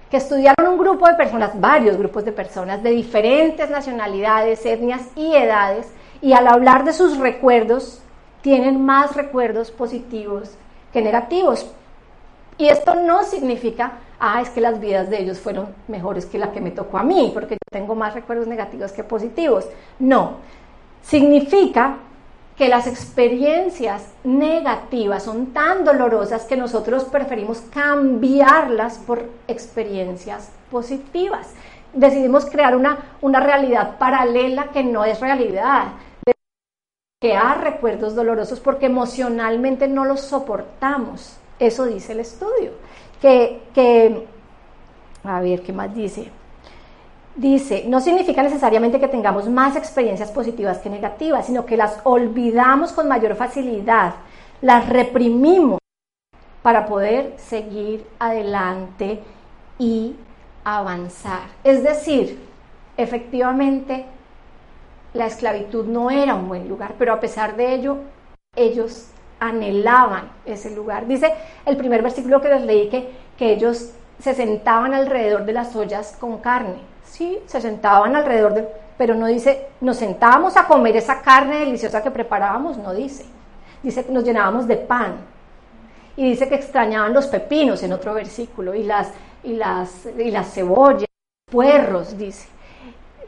Que 0.10 0.18
estudiaron 0.18 0.68
un 0.68 0.78
grupo 0.78 1.08
de 1.08 1.16
personas, 1.16 1.60
varios 1.60 1.98
grupos 1.98 2.24
de 2.26 2.32
personas 2.32 2.82
de 2.82 2.92
diferentes 2.92 3.70
nacionalidades, 3.70 4.66
etnias 4.66 5.10
y 5.16 5.36
edades, 5.36 5.92
y 6.22 6.34
al 6.34 6.48
hablar 6.48 6.86
de 6.86 6.94
sus 6.94 7.18
recuerdos, 7.18 8.02
tienen 8.42 8.84
más 8.84 9.16
recuerdos 9.16 9.72
positivos 9.72 10.56
que 10.96 11.02
negativos. 11.02 11.68
Y 12.58 12.70
esto 12.70 12.96
no 12.96 13.26
significa, 13.26 13.98
ah, 14.18 14.42
es 14.42 14.50
que 14.50 14.62
las 14.62 14.80
vidas 14.80 15.10
de 15.10 15.22
ellos 15.22 15.40
fueron 15.40 15.76
mejores 15.90 16.26
que 16.26 16.38
la 16.38 16.54
que 16.54 16.62
me 16.62 16.72
tocó 16.72 16.98
a 16.98 17.04
mí, 17.04 17.32
porque 17.34 17.56
yo 17.56 17.70
tengo 17.70 17.96
más 17.96 18.14
recuerdos 18.14 18.48
negativos 18.48 18.94
que 18.94 19.04
positivos. 19.04 19.68
No, 20.00 20.38
significa 21.02 21.98
que 22.56 22.70
las 22.70 22.88
experiencias 22.88 24.14
negativas 24.24 25.24
son 25.24 25.48
tan 25.48 25.84
dolorosas 25.84 26.46
que 26.46 26.56
nosotros 26.56 27.04
preferimos 27.04 27.60
cambiarlas 27.74 28.98
por 29.00 29.30
experiencias 29.50 30.50
positivas. 30.72 31.50
Decidimos 31.94 32.46
crear 32.46 32.74
una, 32.74 33.18
una 33.20 33.42
realidad 33.42 33.98
paralela 33.98 34.70
que 34.72 34.86
no 34.86 35.04
es 35.04 35.20
realidad, 35.20 35.88
recuerdos 37.62 38.16
dolorosos 38.16 38.60
porque 38.60 38.88
emocionalmente 38.88 39.88
no 39.88 40.06
los 40.06 40.22
soportamos. 40.22 41.38
Eso 41.60 41.86
dice 41.86 42.14
el 42.14 42.20
estudio. 42.20 42.72
Que, 43.22 44.28
a 45.24 45.40
ver, 45.40 45.62
¿qué 45.62 45.74
más 45.74 45.94
dice? 45.96 46.30
Dice, 47.36 47.86
no 47.88 48.00
significa 48.00 48.44
necesariamente 48.44 49.00
que 49.00 49.08
tengamos 49.08 49.50
más 49.50 49.76
experiencias 49.76 50.32
positivas 50.32 50.78
que 50.78 50.90
negativas, 50.90 51.48
sino 51.48 51.66
que 51.66 51.76
las 51.76 52.00
olvidamos 52.04 52.94
con 52.94 53.08
mayor 53.08 53.36
facilidad, 53.36 54.16
las 54.62 54.88
reprimimos 54.88 55.80
para 56.62 56.86
poder 56.86 57.34
seguir 57.38 58.08
adelante 58.20 59.20
y 59.78 60.16
avanzar. 60.64 61.44
Es 61.64 61.84
decir, 61.84 62.40
efectivamente, 62.98 64.06
la 65.16 65.26
esclavitud 65.26 65.86
no 65.86 66.12
era 66.12 66.36
un 66.36 66.48
buen 66.48 66.68
lugar, 66.68 66.94
pero 67.00 67.14
a 67.14 67.20
pesar 67.20 67.56
de 67.56 67.74
ello, 67.74 67.98
ellos 68.56 69.08
anhelaban 69.40 70.30
ese 70.46 70.76
lugar. 70.76 71.08
Dice 71.08 71.34
el 71.66 71.78
primer 71.78 72.02
versículo 72.02 72.42
que 72.42 72.50
les 72.50 72.62
leí 72.62 72.90
que, 72.90 73.10
que 73.38 73.54
ellos 73.54 73.92
se 74.20 74.34
sentaban 74.34 74.94
alrededor 74.94 75.46
de 75.46 75.54
las 75.54 75.76
ollas 75.76 76.16
con 76.20 76.40
carne. 76.40 76.80
Sí, 77.06 77.40
se 77.46 77.62
sentaban 77.62 78.16
alrededor 78.16 78.54
de... 78.54 78.68
Pero 78.98 79.14
no 79.16 79.28
dice, 79.28 79.68
nos 79.82 79.98
sentábamos 79.98 80.56
a 80.56 80.68
comer 80.68 80.96
esa 80.96 81.22
carne 81.22 81.60
deliciosa 81.60 82.02
que 82.02 82.12
preparábamos, 82.12 82.78
no 82.78 82.94
dice. 82.94 83.26
Dice 83.84 84.06
que 84.06 84.12
nos 84.12 84.24
llenábamos 84.24 84.68
de 84.68 84.78
pan. 84.78 85.16
Y 86.18 86.30
dice 86.30 86.48
que 86.48 86.56
extrañaban 86.56 87.14
los 87.14 87.28
pepinos 87.28 87.84
en 87.84 87.92
otro 87.92 88.14
versículo 88.14 88.74
y 88.74 88.84
las, 88.84 89.12
y 89.44 89.54
las, 89.54 90.06
y 90.18 90.32
las 90.32 90.54
cebollas, 90.54 91.10
puerros, 91.46 92.18
dice. 92.18 92.48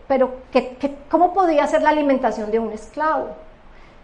Pero 0.07 0.37
¿qué, 0.51 0.77
cómo 1.09 1.33
podía 1.33 1.67
ser 1.67 1.81
la 1.81 1.89
alimentación 1.89 2.49
de 2.49 2.59
un 2.59 2.71
esclavo? 2.71 3.29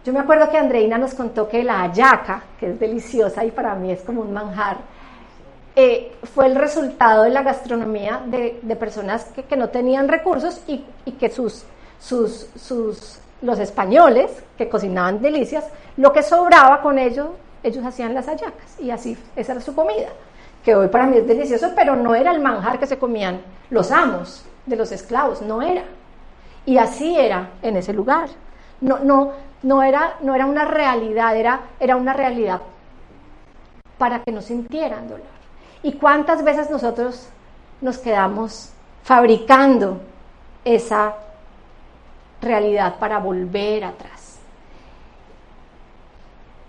Yo 0.04 0.12
me 0.12 0.20
acuerdo 0.20 0.50
que 0.50 0.58
Andreina 0.58 0.98
nos 0.98 1.14
contó 1.14 1.48
que 1.48 1.64
la 1.64 1.84
ayaca, 1.84 2.44
que 2.60 2.72
es 2.72 2.80
deliciosa 2.80 3.46
y 3.46 3.52
para 3.52 3.74
mí 3.76 3.92
es 3.92 4.02
como 4.02 4.22
un 4.22 4.34
manjar, 4.34 4.78
eh, 5.76 6.12
fue 6.36 6.46
el 6.48 6.56
resultado 6.56 7.24
de 7.24 7.30
la 7.30 7.42
gastronomía 7.42 8.22
de, 8.26 8.76
personas 8.76 9.26
que, 9.34 9.44
que, 9.44 9.56
no 9.56 9.70
tenían 9.70 10.08
recursos 10.08 10.62
y, 10.68 10.86
y 11.06 11.14
que 11.14 11.30
sus, 11.30 11.64
sus, 12.00 12.48
sus, 12.56 13.20
los 13.42 13.58
españoles 13.60 14.44
que 14.58 14.70
cocinaban 14.70 15.22
delicias, 15.22 15.66
lo 15.98 16.12
que 16.12 16.22
sobraba 16.22 16.82
con 16.82 17.00
ellos, 17.00 17.30
ellos 17.64 17.84
hacían 17.86 18.14
las 18.14 18.28
hallacas 18.28 18.78
y 18.80 18.92
así, 18.92 19.18
esa 19.36 19.54
era 19.54 19.62
su 19.62 19.74
comida, 19.74 20.10
que 20.64 20.76
hoy 20.76 20.90
para 20.90 21.08
mí 21.08 21.18
es 21.18 21.28
delicioso, 21.28 21.72
pero 21.76 21.96
no 21.96 22.14
era 22.14 22.32
el 22.32 22.42
manjar 22.42 22.78
que 22.78 22.86
se 22.86 23.00
comían 23.00 23.42
los 23.70 23.90
amos 23.90 24.46
de 24.66 24.76
los 24.76 24.92
esclavos, 24.92 25.42
no 25.42 25.62
era. 25.62 25.84
Y 26.66 26.78
así 26.78 27.18
era 27.18 27.52
en 27.62 27.78
ese 27.78 27.94
lugar. 27.94 28.30
No, 28.82 29.00
no, 29.00 29.32
no, 29.64 29.84
era, 29.84 30.16
no 30.22 30.36
era 30.36 30.46
una 30.46 30.66
realidad, 30.66 31.36
era, 31.36 31.62
era 31.80 31.96
una 31.96 32.14
realidad 32.14 32.62
para 33.98 34.24
que 34.24 34.32
no 34.32 34.42
sintieran 34.42 35.08
dolor. 35.08 35.34
¿Y 35.82 35.94
cuántas 35.94 36.44
veces 36.44 36.70
nosotros 36.70 37.28
nos 37.82 37.98
quedamos 37.98 38.72
fabricando 39.04 40.00
esa 40.64 41.16
realidad 42.42 42.96
para 43.00 43.20
volver 43.20 43.84
atrás? 43.84 44.40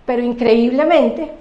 Pero 0.05 0.21
increíblemente, 0.21 1.33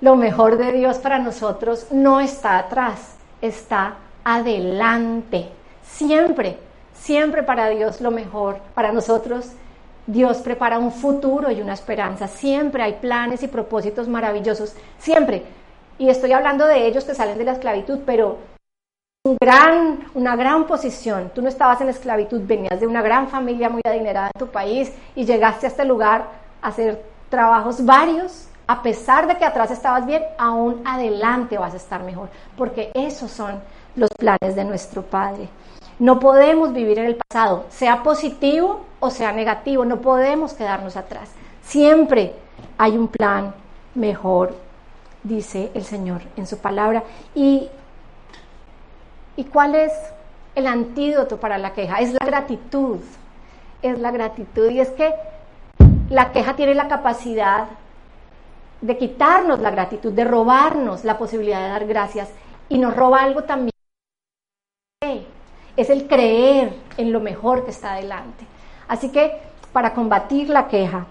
lo 0.00 0.16
mejor 0.16 0.56
de 0.56 0.72
Dios 0.72 0.98
para 0.98 1.18
nosotros 1.18 1.86
no 1.90 2.20
está 2.20 2.58
atrás, 2.58 3.16
está 3.40 3.96
adelante. 4.28 5.48
Siempre, 5.82 6.58
siempre 6.92 7.42
para 7.42 7.68
Dios 7.70 8.02
lo 8.02 8.10
mejor, 8.10 8.58
para 8.74 8.92
nosotros 8.92 9.52
Dios 10.06 10.38
prepara 10.38 10.78
un 10.78 10.92
futuro 10.92 11.50
y 11.50 11.60
una 11.62 11.72
esperanza. 11.72 12.28
Siempre 12.28 12.82
hay 12.82 12.94
planes 12.94 13.42
y 13.42 13.48
propósitos 13.48 14.06
maravillosos. 14.06 14.74
Siempre. 14.98 15.44
Y 15.98 16.10
estoy 16.10 16.32
hablando 16.32 16.66
de 16.66 16.86
ellos 16.86 17.04
que 17.04 17.14
salen 17.14 17.38
de 17.38 17.44
la 17.44 17.52
esclavitud, 17.52 18.00
pero 18.04 18.38
un 19.24 19.36
gran, 19.40 20.06
una 20.14 20.36
gran 20.36 20.66
posición. 20.66 21.30
Tú 21.34 21.42
no 21.42 21.48
estabas 21.48 21.80
en 21.80 21.88
esclavitud, 21.88 22.42
venías 22.44 22.80
de 22.80 22.86
una 22.86 23.02
gran 23.02 23.28
familia 23.28 23.68
muy 23.68 23.82
adinerada 23.84 24.30
en 24.34 24.38
tu 24.38 24.48
país 24.48 24.92
y 25.14 25.24
llegaste 25.24 25.66
a 25.66 25.70
este 25.70 25.84
lugar 25.84 26.26
a 26.62 26.68
hacer 26.68 27.02
trabajos 27.28 27.84
varios. 27.84 28.48
A 28.66 28.82
pesar 28.82 29.26
de 29.26 29.36
que 29.36 29.46
atrás 29.46 29.70
estabas 29.70 30.04
bien, 30.04 30.22
aún 30.36 30.82
adelante 30.86 31.56
vas 31.56 31.72
a 31.72 31.78
estar 31.78 32.02
mejor, 32.02 32.28
porque 32.56 32.90
esos 32.94 33.30
son 33.30 33.60
los 33.98 34.10
planes 34.16 34.54
de 34.56 34.64
nuestro 34.64 35.02
Padre. 35.02 35.48
No 35.98 36.20
podemos 36.20 36.72
vivir 36.72 36.98
en 36.98 37.06
el 37.06 37.16
pasado, 37.16 37.66
sea 37.70 38.02
positivo 38.02 38.84
o 39.00 39.10
sea 39.10 39.32
negativo, 39.32 39.84
no 39.84 40.00
podemos 40.00 40.54
quedarnos 40.54 40.96
atrás. 40.96 41.30
Siempre 41.62 42.34
hay 42.78 42.96
un 42.96 43.08
plan 43.08 43.54
mejor, 43.94 44.54
dice 45.22 45.70
el 45.74 45.84
Señor 45.84 46.22
en 46.36 46.46
su 46.46 46.58
palabra. 46.58 47.02
¿Y, 47.34 47.68
¿Y 49.36 49.44
cuál 49.44 49.74
es 49.74 49.92
el 50.54 50.66
antídoto 50.66 51.38
para 51.38 51.58
la 51.58 51.72
queja? 51.72 51.98
Es 51.98 52.12
la 52.12 52.24
gratitud, 52.24 52.98
es 53.82 53.98
la 53.98 54.10
gratitud. 54.10 54.70
Y 54.70 54.80
es 54.80 54.90
que 54.90 55.12
la 56.10 56.32
queja 56.32 56.54
tiene 56.56 56.74
la 56.74 56.88
capacidad 56.88 57.66
de 58.80 58.96
quitarnos 58.96 59.58
la 59.58 59.70
gratitud, 59.70 60.12
de 60.12 60.24
robarnos 60.24 61.04
la 61.04 61.18
posibilidad 61.18 61.60
de 61.60 61.68
dar 61.68 61.86
gracias 61.86 62.30
y 62.68 62.78
nos 62.78 62.94
roba 62.96 63.22
algo 63.22 63.42
también 63.42 63.72
es 65.78 65.90
el 65.90 66.08
creer 66.08 66.74
en 66.96 67.12
lo 67.12 67.20
mejor 67.20 67.64
que 67.64 67.70
está 67.70 67.92
adelante. 67.92 68.44
Así 68.88 69.10
que 69.10 69.38
para 69.72 69.94
combatir 69.94 70.48
la 70.48 70.66
queja, 70.66 71.06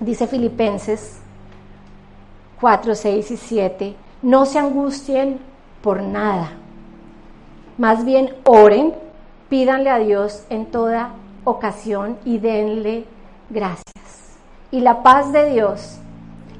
dice 0.00 0.26
Filipenses 0.26 1.20
4, 2.60 2.96
6 2.96 3.30
y 3.30 3.36
7, 3.36 3.96
no 4.22 4.44
se 4.44 4.58
angustien 4.58 5.38
por 5.82 6.02
nada. 6.02 6.50
Más 7.78 8.04
bien 8.04 8.34
oren, 8.44 8.92
pídanle 9.48 9.90
a 9.90 9.98
Dios 9.98 10.44
en 10.50 10.66
toda 10.66 11.10
ocasión 11.44 12.18
y 12.24 12.38
denle 12.38 13.04
gracias. 13.50 13.84
Y 14.72 14.80
la 14.80 15.04
paz 15.04 15.32
de 15.32 15.48
Dios, 15.50 15.98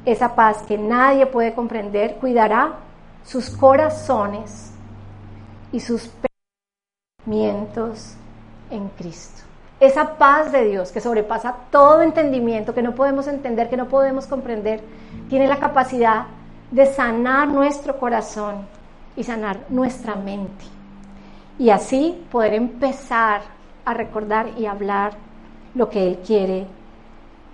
esa 0.05 0.37
paz 0.37 0.59
que 0.69 0.79
nadie 0.79 1.27
puede 1.27 1.55
comprender, 1.55 2.19
cuidará 2.21 2.75
sus 3.25 3.51
corazones 3.51 4.71
y 5.73 5.81
sus 5.81 6.09
en 8.71 8.89
Cristo. 8.97 9.43
Esa 9.79 10.17
paz 10.17 10.53
de 10.53 10.65
Dios 10.65 10.91
que 10.91 11.01
sobrepasa 11.01 11.55
todo 11.71 12.03
entendimiento, 12.03 12.75
que 12.75 12.83
no 12.83 12.95
podemos 12.95 13.27
entender, 13.27 13.69
que 13.69 13.77
no 13.77 13.89
podemos 13.89 14.27
comprender, 14.27 14.81
tiene 15.29 15.47
la 15.49 15.59
capacidad 15.59 16.27
de 16.71 16.87
sanar 16.87 17.49
nuestro 17.49 17.99
corazón 17.99 18.67
y 19.17 19.25
sanar 19.25 19.61
nuestra 19.69 20.15
mente. 20.15 20.65
Y 21.59 21.71
así 21.71 22.25
poder 22.31 22.55
empezar 22.55 23.43
a 23.85 23.95
recordar 23.95 24.51
y 24.57 24.67
hablar 24.67 25.15
lo 25.75 25.91
que 25.91 26.07
Él 26.07 26.19
quiere 26.27 26.67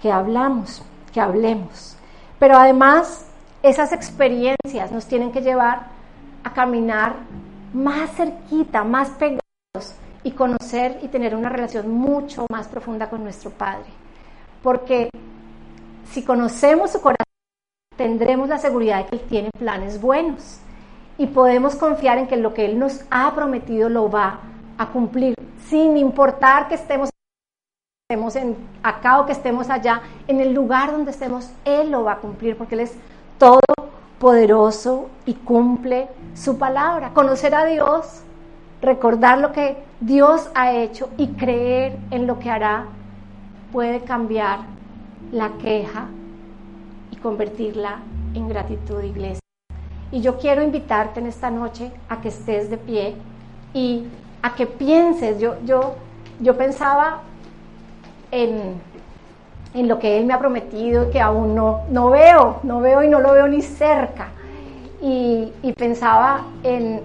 que 0.01 0.11
hablamos, 0.11 0.83
que 1.13 1.21
hablemos. 1.21 1.97
Pero 2.39 2.57
además, 2.57 3.27
esas 3.63 3.93
experiencias 3.93 4.91
nos 4.91 5.07
tienen 5.07 5.31
que 5.31 5.41
llevar 5.41 5.87
a 6.43 6.53
caminar 6.53 7.15
más 7.73 8.11
cerquita, 8.17 8.83
más 8.83 9.11
pegados 9.11 9.43
y 10.23 10.33
conocer 10.33 10.99
y 11.01 11.09
tener 11.09 11.35
una 11.35 11.49
relación 11.49 11.91
mucho 11.91 12.45
más 12.51 12.69
profunda 12.69 13.09
con 13.09 13.23
nuestro 13.23 13.51
Padre. 13.51 13.87
Porque 14.63 15.09
si 16.11 16.23
conocemos 16.23 16.91
su 16.91 17.01
corazón, 17.01 17.25
tendremos 17.97 18.51
la 18.51 18.59
seguridad 18.59 18.99
de 18.99 19.09
que 19.09 19.17
Él 19.17 19.23
tiene 19.31 19.51
planes 19.59 19.99
buenos 19.99 20.59
y 21.17 21.27
podemos 21.27 21.75
confiar 21.77 22.19
en 22.19 22.27
que 22.27 22.37
lo 22.37 22.53
que 22.53 22.67
Él 22.67 22.79
nos 22.79 23.01
ha 23.11 23.35
prometido 23.35 23.89
lo 23.89 24.11
va 24.11 24.41
a 24.77 24.91
cumplir, 24.91 25.35
sin 25.69 25.97
importar 25.97 26.69
que 26.69 26.75
estemos, 26.75 27.09
en 28.37 28.57
acá 28.83 29.21
o 29.21 29.27
que 29.27 29.33
estemos 29.33 29.71
allá, 29.71 30.03
en 30.29 30.43
el 30.43 30.53
lugar 30.53 30.93
donde 30.93 31.13
estemos, 31.13 31.51
Él 31.65 31.91
lo 31.91 32.05
va 32.05 32.13
a 32.13 32.19
cumplir 32.19 32.59
porque 32.59 32.75
Él 32.75 32.83
es 32.83 32.95
todo 33.39 33.61
poderoso 34.19 35.09
y 35.25 35.33
cumple 35.33 36.09
su 36.35 36.59
palabra. 36.59 37.15
Conocer 37.15 37.55
a 37.55 37.65
Dios 37.65 38.23
recordar 38.83 39.39
lo 39.39 39.53
que 39.53 39.77
Dios 40.01 40.51
ha 40.55 40.73
hecho 40.73 41.09
y 41.17 41.29
creer 41.29 41.97
en 42.11 42.27
lo 42.27 42.41
que 42.41 42.51
hará 42.51 42.87
puede 43.71 44.01
cambiar 44.01 44.59
la 45.31 45.53
queja 45.53 46.09
y 47.13 47.17
convertirla 47.17 48.01
en 48.35 48.49
gratitud, 48.49 49.03
iglesia. 49.03 49.41
Y 50.11 50.21
yo 50.21 50.37
quiero 50.39 50.63
invitarte 50.63 51.21
en 51.21 51.27
esta 51.27 51.51
noche 51.51 51.91
a 52.09 52.21
que 52.21 52.29
estés 52.29 52.69
de 52.69 52.77
pie 52.77 53.15
y 53.73 54.05
a 54.43 54.55
que 54.55 54.67
pienses. 54.67 55.39
Yo, 55.39 55.55
yo, 55.65 55.95
yo 56.41 56.59
pensaba 56.59 57.23
en, 58.33 58.75
en 59.75 59.89
lo 59.89 59.99
que 60.01 60.19
Él 60.19 60.27
me 60.27 60.35
ha 60.35 60.39
prometido 60.39 61.11
que 61.11 61.21
aún 61.21 61.55
no, 61.55 61.83
no 61.89 62.11
veo, 62.11 62.59
no 62.65 62.81
veo 62.81 63.03
y 63.05 63.09
no 63.09 63.21
lo 63.21 63.33
veo 63.33 63.47
ni 63.47 63.63
cerca 63.63 64.33
y, 65.03 65.73
pensaba 65.77 66.47
en, 66.63 67.03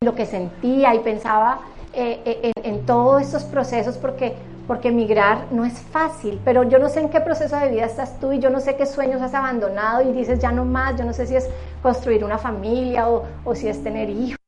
lo 0.00 0.14
que 0.14 0.26
sentía 0.26 0.94
y 0.94 1.00
pensaba 1.00 1.60
eh, 1.92 2.22
eh, 2.24 2.52
en, 2.62 2.86
todos 2.86 3.22
estos 3.22 3.42
procesos 3.42 3.98
porque, 3.98 4.34
porque 4.68 4.88
emigrar 4.88 5.46
no 5.50 5.64
es 5.64 5.74
fácil, 5.78 6.40
pero 6.44 6.62
yo 6.62 6.78
no 6.78 6.88
sé 6.88 7.00
en 7.00 7.10
qué 7.10 7.20
proceso 7.20 7.56
de 7.56 7.68
vida 7.68 7.84
estás 7.84 8.18
tú 8.20 8.32
y 8.32 8.38
yo 8.38 8.48
no 8.48 8.60
sé 8.60 8.76
qué 8.76 8.86
sueños 8.86 9.20
has 9.20 9.34
abandonado 9.34 10.08
y 10.08 10.12
dices 10.12 10.38
ya 10.38 10.52
no 10.52 10.64
más, 10.64 10.96
yo 10.96 11.04
no 11.04 11.12
sé 11.12 11.26
si 11.26 11.34
es 11.34 11.50
construir 11.82 12.24
una 12.24 12.38
familia 12.38 13.08
o, 13.08 13.54
si 13.54 13.66
es 13.68 13.82
tener 13.82 14.08
hijos 14.08 14.38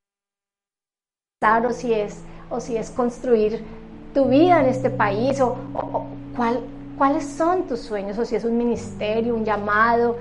o 1.42 1.72
si 1.72 1.92
es, 1.92 2.22
o 2.48 2.60
si 2.60 2.76
es 2.76 2.90
construir 2.90 3.64
tu 4.14 4.26
vida 4.26 4.60
en 4.60 4.66
este 4.66 4.88
país 4.88 5.40
o, 5.40 5.56
cuál, 6.36 6.60
cuáles 6.96 7.26
son 7.26 7.66
tus 7.66 7.80
sueños 7.80 8.16
o 8.18 8.24
si 8.24 8.36
es 8.36 8.44
un 8.44 8.56
ministerio, 8.56 9.34
un 9.34 9.44
llamado, 9.44 10.16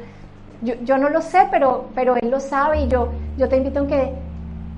yo, 0.63 0.97
no 0.97 1.09
lo 1.09 1.21
sé, 1.21 1.47
pero, 1.51 1.85
pero 1.93 2.15
Él 2.15 2.31
lo 2.31 2.39
sabe 2.39 2.83
y 2.83 2.87
yo, 2.87 3.09
yo 3.37 3.49
te 3.49 3.57
invito 3.57 3.81
a 3.81 3.87
que, 3.87 4.13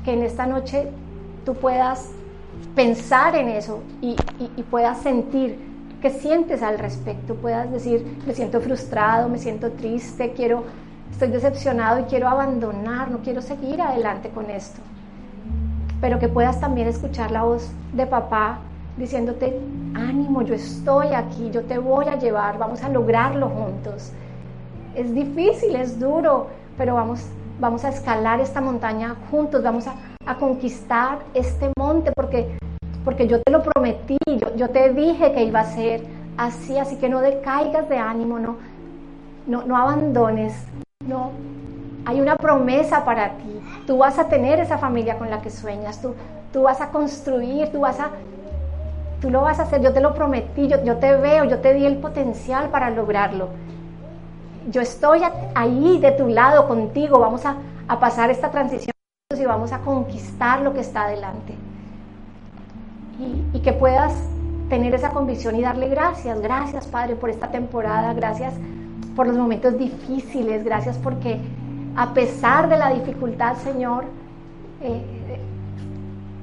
que 0.03 0.13
en 0.13 0.23
esta 0.23 0.45
noche 0.45 0.87
tú 1.45 1.53
puedas 1.53 2.11
pensar 2.75 3.35
en 3.35 3.49
eso 3.49 3.81
y, 4.01 4.15
puedas 4.71 4.99
sentir 4.99 5.57
qué 6.01 6.09
sientes 6.09 6.61
al 6.61 6.79
respecto, 6.79 7.35
puedas 7.35 7.71
decir, 7.71 8.19
me 8.25 8.33
siento 8.33 8.59
frustrado, 8.59 9.29
me 9.29 9.37
siento 9.37 9.71
triste, 9.71 10.33
quiero, 10.33 10.63
estoy 11.11 11.29
decepcionado 11.29 11.99
y 11.99 12.03
quiero 12.03 12.27
abandonar, 12.27 13.11
no 13.11 13.19
quiero 13.19 13.41
seguir 13.41 13.81
adelante 13.81 14.29
con 14.29 14.49
esto. 14.49 14.81
Pero 16.01 16.19
que 16.19 16.27
puedas 16.27 16.59
también 16.59 16.87
escuchar 16.87 17.31
la 17.31 17.43
voz 17.43 17.71
de 17.93 18.05
papá 18.05 18.59
diciéndote, 18.97 19.59
ánimo, 19.93 20.41
yo 20.41 20.55
estoy 20.55 21.07
aquí, 21.07 21.49
yo 21.51 21.63
te 21.63 21.77
voy 21.77 22.07
a 22.07 22.17
llevar, 22.17 22.57
vamos 22.57 22.83
a 22.83 22.89
lograrlo 22.89 23.49
juntos 23.49 24.11
es 24.95 25.13
difícil, 25.13 25.75
es 25.75 25.99
duro, 25.99 26.47
pero 26.77 26.95
vamos, 26.95 27.25
vamos 27.59 27.83
a 27.85 27.89
escalar 27.89 28.39
esta 28.39 28.61
montaña 28.61 29.15
juntos, 29.29 29.61
vamos 29.63 29.85
a, 29.87 29.95
conquistar 30.39 31.19
este 31.35 31.71
monte, 31.77 32.11
porque, 32.11 32.57
porque 33.03 33.27
yo 33.27 33.39
te 33.43 33.51
lo 33.51 33.61
prometí, 33.61 34.17
yo, 34.25 34.55
yo, 34.55 34.69
te 34.71 34.91
dije 34.91 35.33
que 35.33 35.43
iba 35.43 35.59
a 35.59 35.65
ser 35.65 36.01
así, 36.35 36.79
así 36.79 36.95
que 36.95 37.09
no 37.09 37.21
decaigas 37.21 37.87
de 37.89 37.99
ánimo, 37.99 38.39
no, 38.39 38.57
no, 39.45 39.63
no 39.65 39.77
abandones, 39.77 40.65
no, 41.05 41.29
Hay 42.05 42.21
una 42.21 42.37
promesa 42.37 43.05
para 43.05 43.37
ti. 43.37 43.61
Tú 43.85 43.97
vas 43.97 44.17
a 44.17 44.27
tener 44.29 44.59
esa 44.59 44.79
familia 44.79 45.17
con 45.17 45.29
la 45.29 45.41
que 45.41 45.49
sueñas. 45.51 46.01
Tú, 46.01 46.15
tú 46.51 46.63
vas 46.63 46.81
a 46.81 46.89
construir, 46.89 47.71
tú 47.71 47.81
vas 47.81 47.99
a... 47.99 48.09
Tú 49.21 49.29
lo 49.29 49.41
vas 49.41 49.59
a 49.59 49.63
hacer, 49.63 49.81
yo 49.81 49.93
te 49.93 50.01
lo 50.01 50.13
prometí, 50.13 50.67
yo, 50.67 50.83
yo 50.83 50.97
te 50.97 51.15
veo, 51.15 51.45
yo 51.45 51.59
te 51.59 51.73
di 51.73 51.85
el 51.85 51.97
potencial 51.97 52.69
para 52.69 52.89
lograrlo. 52.89 53.49
Yo 54.69 54.81
estoy 54.81 55.21
ahí 55.53 55.99
de 55.99 56.11
tu 56.11 56.27
lado 56.27 56.67
contigo, 56.67 57.19
vamos 57.19 57.43
a, 57.45 57.57
pasar 57.99 58.31
esta 58.31 58.49
transición 58.49 58.91
y 59.37 59.45
vamos 59.45 59.71
a 59.71 59.79
conquistar 59.79 60.61
lo 60.61 60.73
que 60.73 60.79
está 60.79 61.03
adelante. 61.03 61.53
Y, 63.19 63.57
y, 63.57 63.61
que 63.61 63.73
puedas 63.73 64.13
tener 64.69 64.93
esa 64.95 65.11
convicción 65.11 65.55
y 65.55 65.61
darle 65.61 65.87
gracias. 65.87 66.41
Gracias, 66.41 66.87
Padre, 66.87 67.15
por 67.15 67.29
esta 67.29 67.49
temporada. 67.49 68.13
Gracias 68.13 68.53
por 69.15 69.27
los 69.27 69.37
momentos 69.37 69.77
difíciles. 69.77 70.63
Gracias 70.63 70.97
porque 70.97 71.39
a 71.95 72.13
pesar 72.13 72.67
de 72.67 72.77
la 72.77 72.89
dificultad, 72.93 73.55
Señor, 73.57 74.05
eh, 74.81 75.14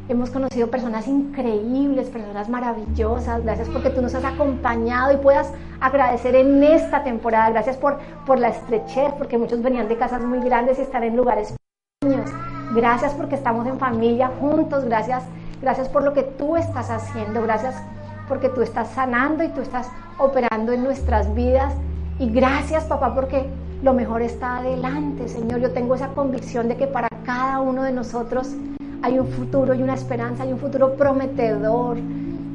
hemos 0.08 0.30
conocido 0.30 0.68
personas 0.68 1.06
increíbles, 1.06 2.08
personas 2.08 2.48
maravillosas. 2.48 3.42
Gracias 3.42 3.68
porque 3.68 3.90
tú 3.90 4.02
nos 4.02 4.14
has 4.14 4.24
acompañado 4.24 5.12
y 5.12 5.16
puedas 5.16 5.52
agradecer 5.80 6.34
en 6.34 6.62
esta 6.62 7.02
temporada. 7.02 7.50
Gracias 7.50 7.76
por, 7.76 7.98
por 8.26 8.38
la 8.38 8.48
estrechez, 8.48 9.12
porque 9.18 9.38
muchos 9.38 9.62
venían 9.62 9.88
de 9.88 9.96
casas 9.96 10.22
muy 10.22 10.40
grandes 10.40 10.78
y 10.78 10.82
están 10.82 11.04
en 11.04 11.16
lugares 11.16 11.54
pequeños. 12.00 12.30
Gracias 12.74 13.12
porque 13.14 13.34
estamos 13.34 13.66
en 13.66 13.78
familia 13.78 14.30
juntos. 14.40 14.84
Gracias, 14.84 15.24
gracias 15.60 15.88
por 15.88 16.02
lo 16.02 16.12
que 16.12 16.22
tú 16.22 16.56
estás 16.56 16.90
haciendo. 16.90 17.42
Gracias 17.42 17.74
porque 18.28 18.48
tú 18.48 18.62
estás 18.62 18.88
sanando 18.88 19.44
y 19.44 19.48
tú 19.48 19.60
estás 19.60 19.88
operando 20.18 20.72
en 20.72 20.82
nuestras 20.82 21.34
vidas. 21.34 21.74
Y 22.18 22.30
gracias, 22.30 22.84
papá, 22.84 23.14
porque 23.14 23.46
lo 23.82 23.92
mejor 23.94 24.22
está 24.22 24.58
adelante, 24.58 25.28
Señor. 25.28 25.60
Yo 25.60 25.72
tengo 25.72 25.94
esa 25.94 26.08
convicción 26.08 26.68
de 26.68 26.76
que 26.76 26.86
para 26.86 27.08
cada 27.24 27.60
uno 27.60 27.82
de 27.82 27.92
nosotros 27.92 28.54
hay 29.02 29.18
un 29.18 29.26
futuro 29.26 29.74
y 29.74 29.82
una 29.82 29.94
esperanza, 29.94 30.44
hay 30.44 30.52
un 30.52 30.58
futuro 30.58 30.94
prometedor, 30.94 31.98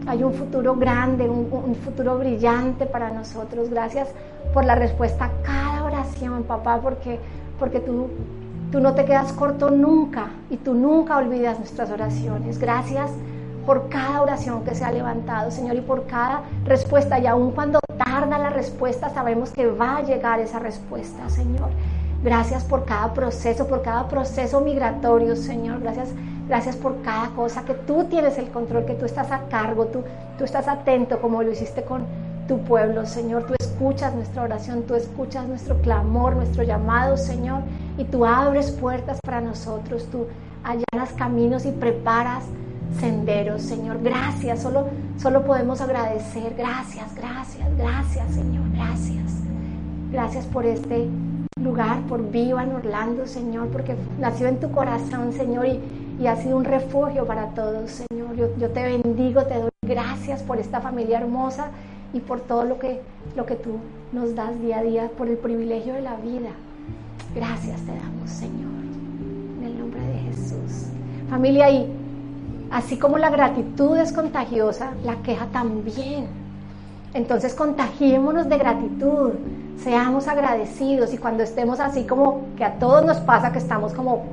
hay 0.08 0.24
un 0.24 0.34
futuro 0.34 0.76
grande, 0.76 1.30
un, 1.30 1.76
futuro 1.76 2.18
brillante 2.18 2.86
para 2.86 3.12
nosotros. 3.12 3.70
Gracias 3.70 4.08
por 4.54 4.64
la 4.64 4.76
respuesta 4.76 5.26
a 5.26 5.32
cada 5.44 5.84
oración, 5.84 6.44
papá, 6.44 6.80
porque, 6.82 7.20
porque 7.60 7.82
tú, 7.82 8.08
tú 8.72 8.80
no 8.80 8.94
te 8.94 9.04
quedas 9.04 9.34
corto 9.34 9.70
nunca 9.70 10.30
y 10.50 10.56
tú 10.58 10.74
nunca 10.74 11.18
olvidas 11.18 11.60
nuestras 11.60 11.92
oraciones. 11.92 12.58
Gracias 12.60 13.12
por 13.66 13.90
cada 13.90 14.22
oración 14.22 14.64
que 14.64 14.74
se 14.74 14.86
ha 14.86 14.92
levantado, 14.92 15.52
Señor, 15.52 15.76
y 15.76 15.82
por 15.82 16.08
cada 16.08 16.44
respuesta. 16.64 17.20
Y 17.20 17.28
aun 17.28 17.52
cuando 17.52 17.80
tarda 17.98 18.38
la 18.38 18.50
respuesta, 18.50 19.10
sabemos 19.10 19.52
que 19.52 19.68
va 19.68 19.98
a 19.98 20.02
llegar 20.04 20.40
esa 20.40 20.60
respuesta, 20.60 21.30
Señor. 21.30 21.70
Gracias 22.24 22.64
por 22.64 22.86
cada 22.86 23.14
proceso, 23.14 23.68
por 23.68 23.84
cada 23.84 24.08
proceso 24.08 24.62
migratorio, 24.62 25.36
Señor. 25.36 25.82
Gracias, 25.82 26.10
gracias 26.48 26.76
por 26.76 27.02
cada 27.04 27.30
cosa 27.30 27.64
que 27.64 27.74
tú 27.74 28.06
tienes 28.06 28.38
el 28.38 28.50
control, 28.50 28.86
que 28.86 28.96
tú 28.96 29.06
estás 29.06 29.32
a 29.32 29.42
cargo, 29.50 29.86
tú, 29.86 30.04
tú 30.38 30.44
estás 30.44 30.68
atento 30.68 31.22
como 31.22 31.44
lo 31.44 31.52
hiciste 31.52 31.84
con 31.84 32.06
tu 32.48 32.60
pueblo, 32.62 33.06
Señor. 33.06 33.44
Tú 33.44 33.54
escuchas 33.60 34.16
nuestra 34.16 34.44
oración, 34.44 34.84
tú 34.84 34.96
escuchas 34.96 35.48
nuestro 35.48 35.80
clamor, 35.82 36.36
nuestro 36.36 36.64
llamado, 36.64 37.18
Señor, 37.18 37.62
y 37.98 38.06
tú 38.06 38.26
abres 38.26 38.72
puertas 38.72 39.20
para 39.24 39.40
nosotros, 39.40 40.08
tú 40.12 40.26
allanas 40.64 41.14
caminos 41.16 41.66
y 41.66 41.72
preparas 41.72 42.46
senderos, 43.00 43.62
Señor. 43.62 44.02
Gracias, 44.02 44.64
solo, 44.64 44.88
solo 45.18 45.46
podemos 45.46 45.82
agradecer. 45.82 46.56
Gracias, 46.58 47.14
gracias, 47.16 47.78
gracias, 47.78 48.32
Señor. 48.32 48.64
Gracias. 48.74 49.18
Gracias 50.12 50.46
por 50.46 50.66
este 50.66 51.10
lugar, 51.62 52.02
por 52.08 52.30
Viva 52.32 52.64
en 52.64 52.74
Orlando, 52.74 53.28
Señor, 53.28 53.68
porque 53.70 53.96
nació 54.20 54.48
en 54.48 54.60
tu 54.60 54.72
corazón, 54.72 55.34
Señor, 55.34 55.68
y, 55.68 55.80
y 56.20 56.28
ha 56.28 56.36
sido 56.36 56.58
un 56.58 56.66
refugio 56.66 57.26
para 57.26 57.48
todos, 57.50 57.92
Señor. 57.92 58.36
Yo, 58.36 58.50
yo, 58.58 58.70
te 58.70 58.84
bendigo, 58.84 59.44
te 59.44 59.60
doy 59.60 59.70
gracias 59.82 60.44
por 60.44 60.60
esta 60.60 60.82
familia 60.82 61.20
hermosa 61.20 61.68
y 62.14 62.20
por 62.20 62.42
todo 62.42 62.64
lo 62.64 62.80
que, 62.80 63.02
lo 63.36 63.46
que 63.46 63.56
tú 63.56 63.78
nos 64.12 64.36
das 64.36 64.60
día 64.62 64.80
a 64.80 64.84
día, 64.84 65.12
por 65.18 65.28
el 65.28 65.38
privilegio 65.38 65.94
de 65.94 66.02
la 66.02 66.16
vida. 66.16 66.50
Gracias 67.36 67.82
te 67.82 67.92
damos, 67.92 68.30
Señor, 68.30 68.72
en 69.60 69.64
el 69.66 69.80
nombre 69.80 70.02
de 70.02 70.20
Jesús. 70.20 70.88
Familia, 71.30 71.70
y 71.70 71.92
Así 72.70 72.98
como 72.98 73.18
la 73.18 73.30
gratitud 73.30 73.98
es 73.98 74.12
contagiosa, 74.12 74.92
la 75.04 75.16
queja 75.22 75.48
también. 75.48 76.28
Entonces 77.14 77.54
contagiémonos 77.54 78.50
de 78.50 78.58
gratitud, 78.58 79.32
seamos 79.84 80.28
agradecidos 80.28 81.14
y 81.14 81.18
cuando 81.18 81.44
estemos 81.44 81.80
así 81.80 82.04
como 82.04 82.46
que 82.58 82.64
a 82.64 82.80
todos 82.80 83.06
nos 83.06 83.18
pasa 83.18 83.52
que 83.52 83.60
estamos 83.60 83.94
como 83.94 84.26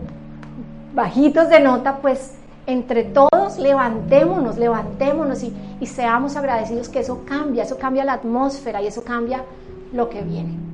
bajitos 0.95 1.49
de 1.49 1.61
nota, 1.61 1.99
pues 1.99 2.35
entre 2.67 3.05
todos 3.05 3.59
levantémonos, 3.59 4.57
levantémonos 4.57 5.43
y, 5.43 5.55
y 5.81 5.87
seamos 5.87 6.37
agradecidos 6.37 6.89
que 6.89 7.01
eso 7.01 7.25
cambia, 7.27 7.65
eso 7.65 7.79
cambia 7.79 8.05
la 8.05 8.15
atmósfera 8.15 8.81
y 8.81 8.87
eso 8.87 9.05
cambia 9.05 9.43
lo 9.93 10.09
que 10.09 10.23
viene. 10.23 10.74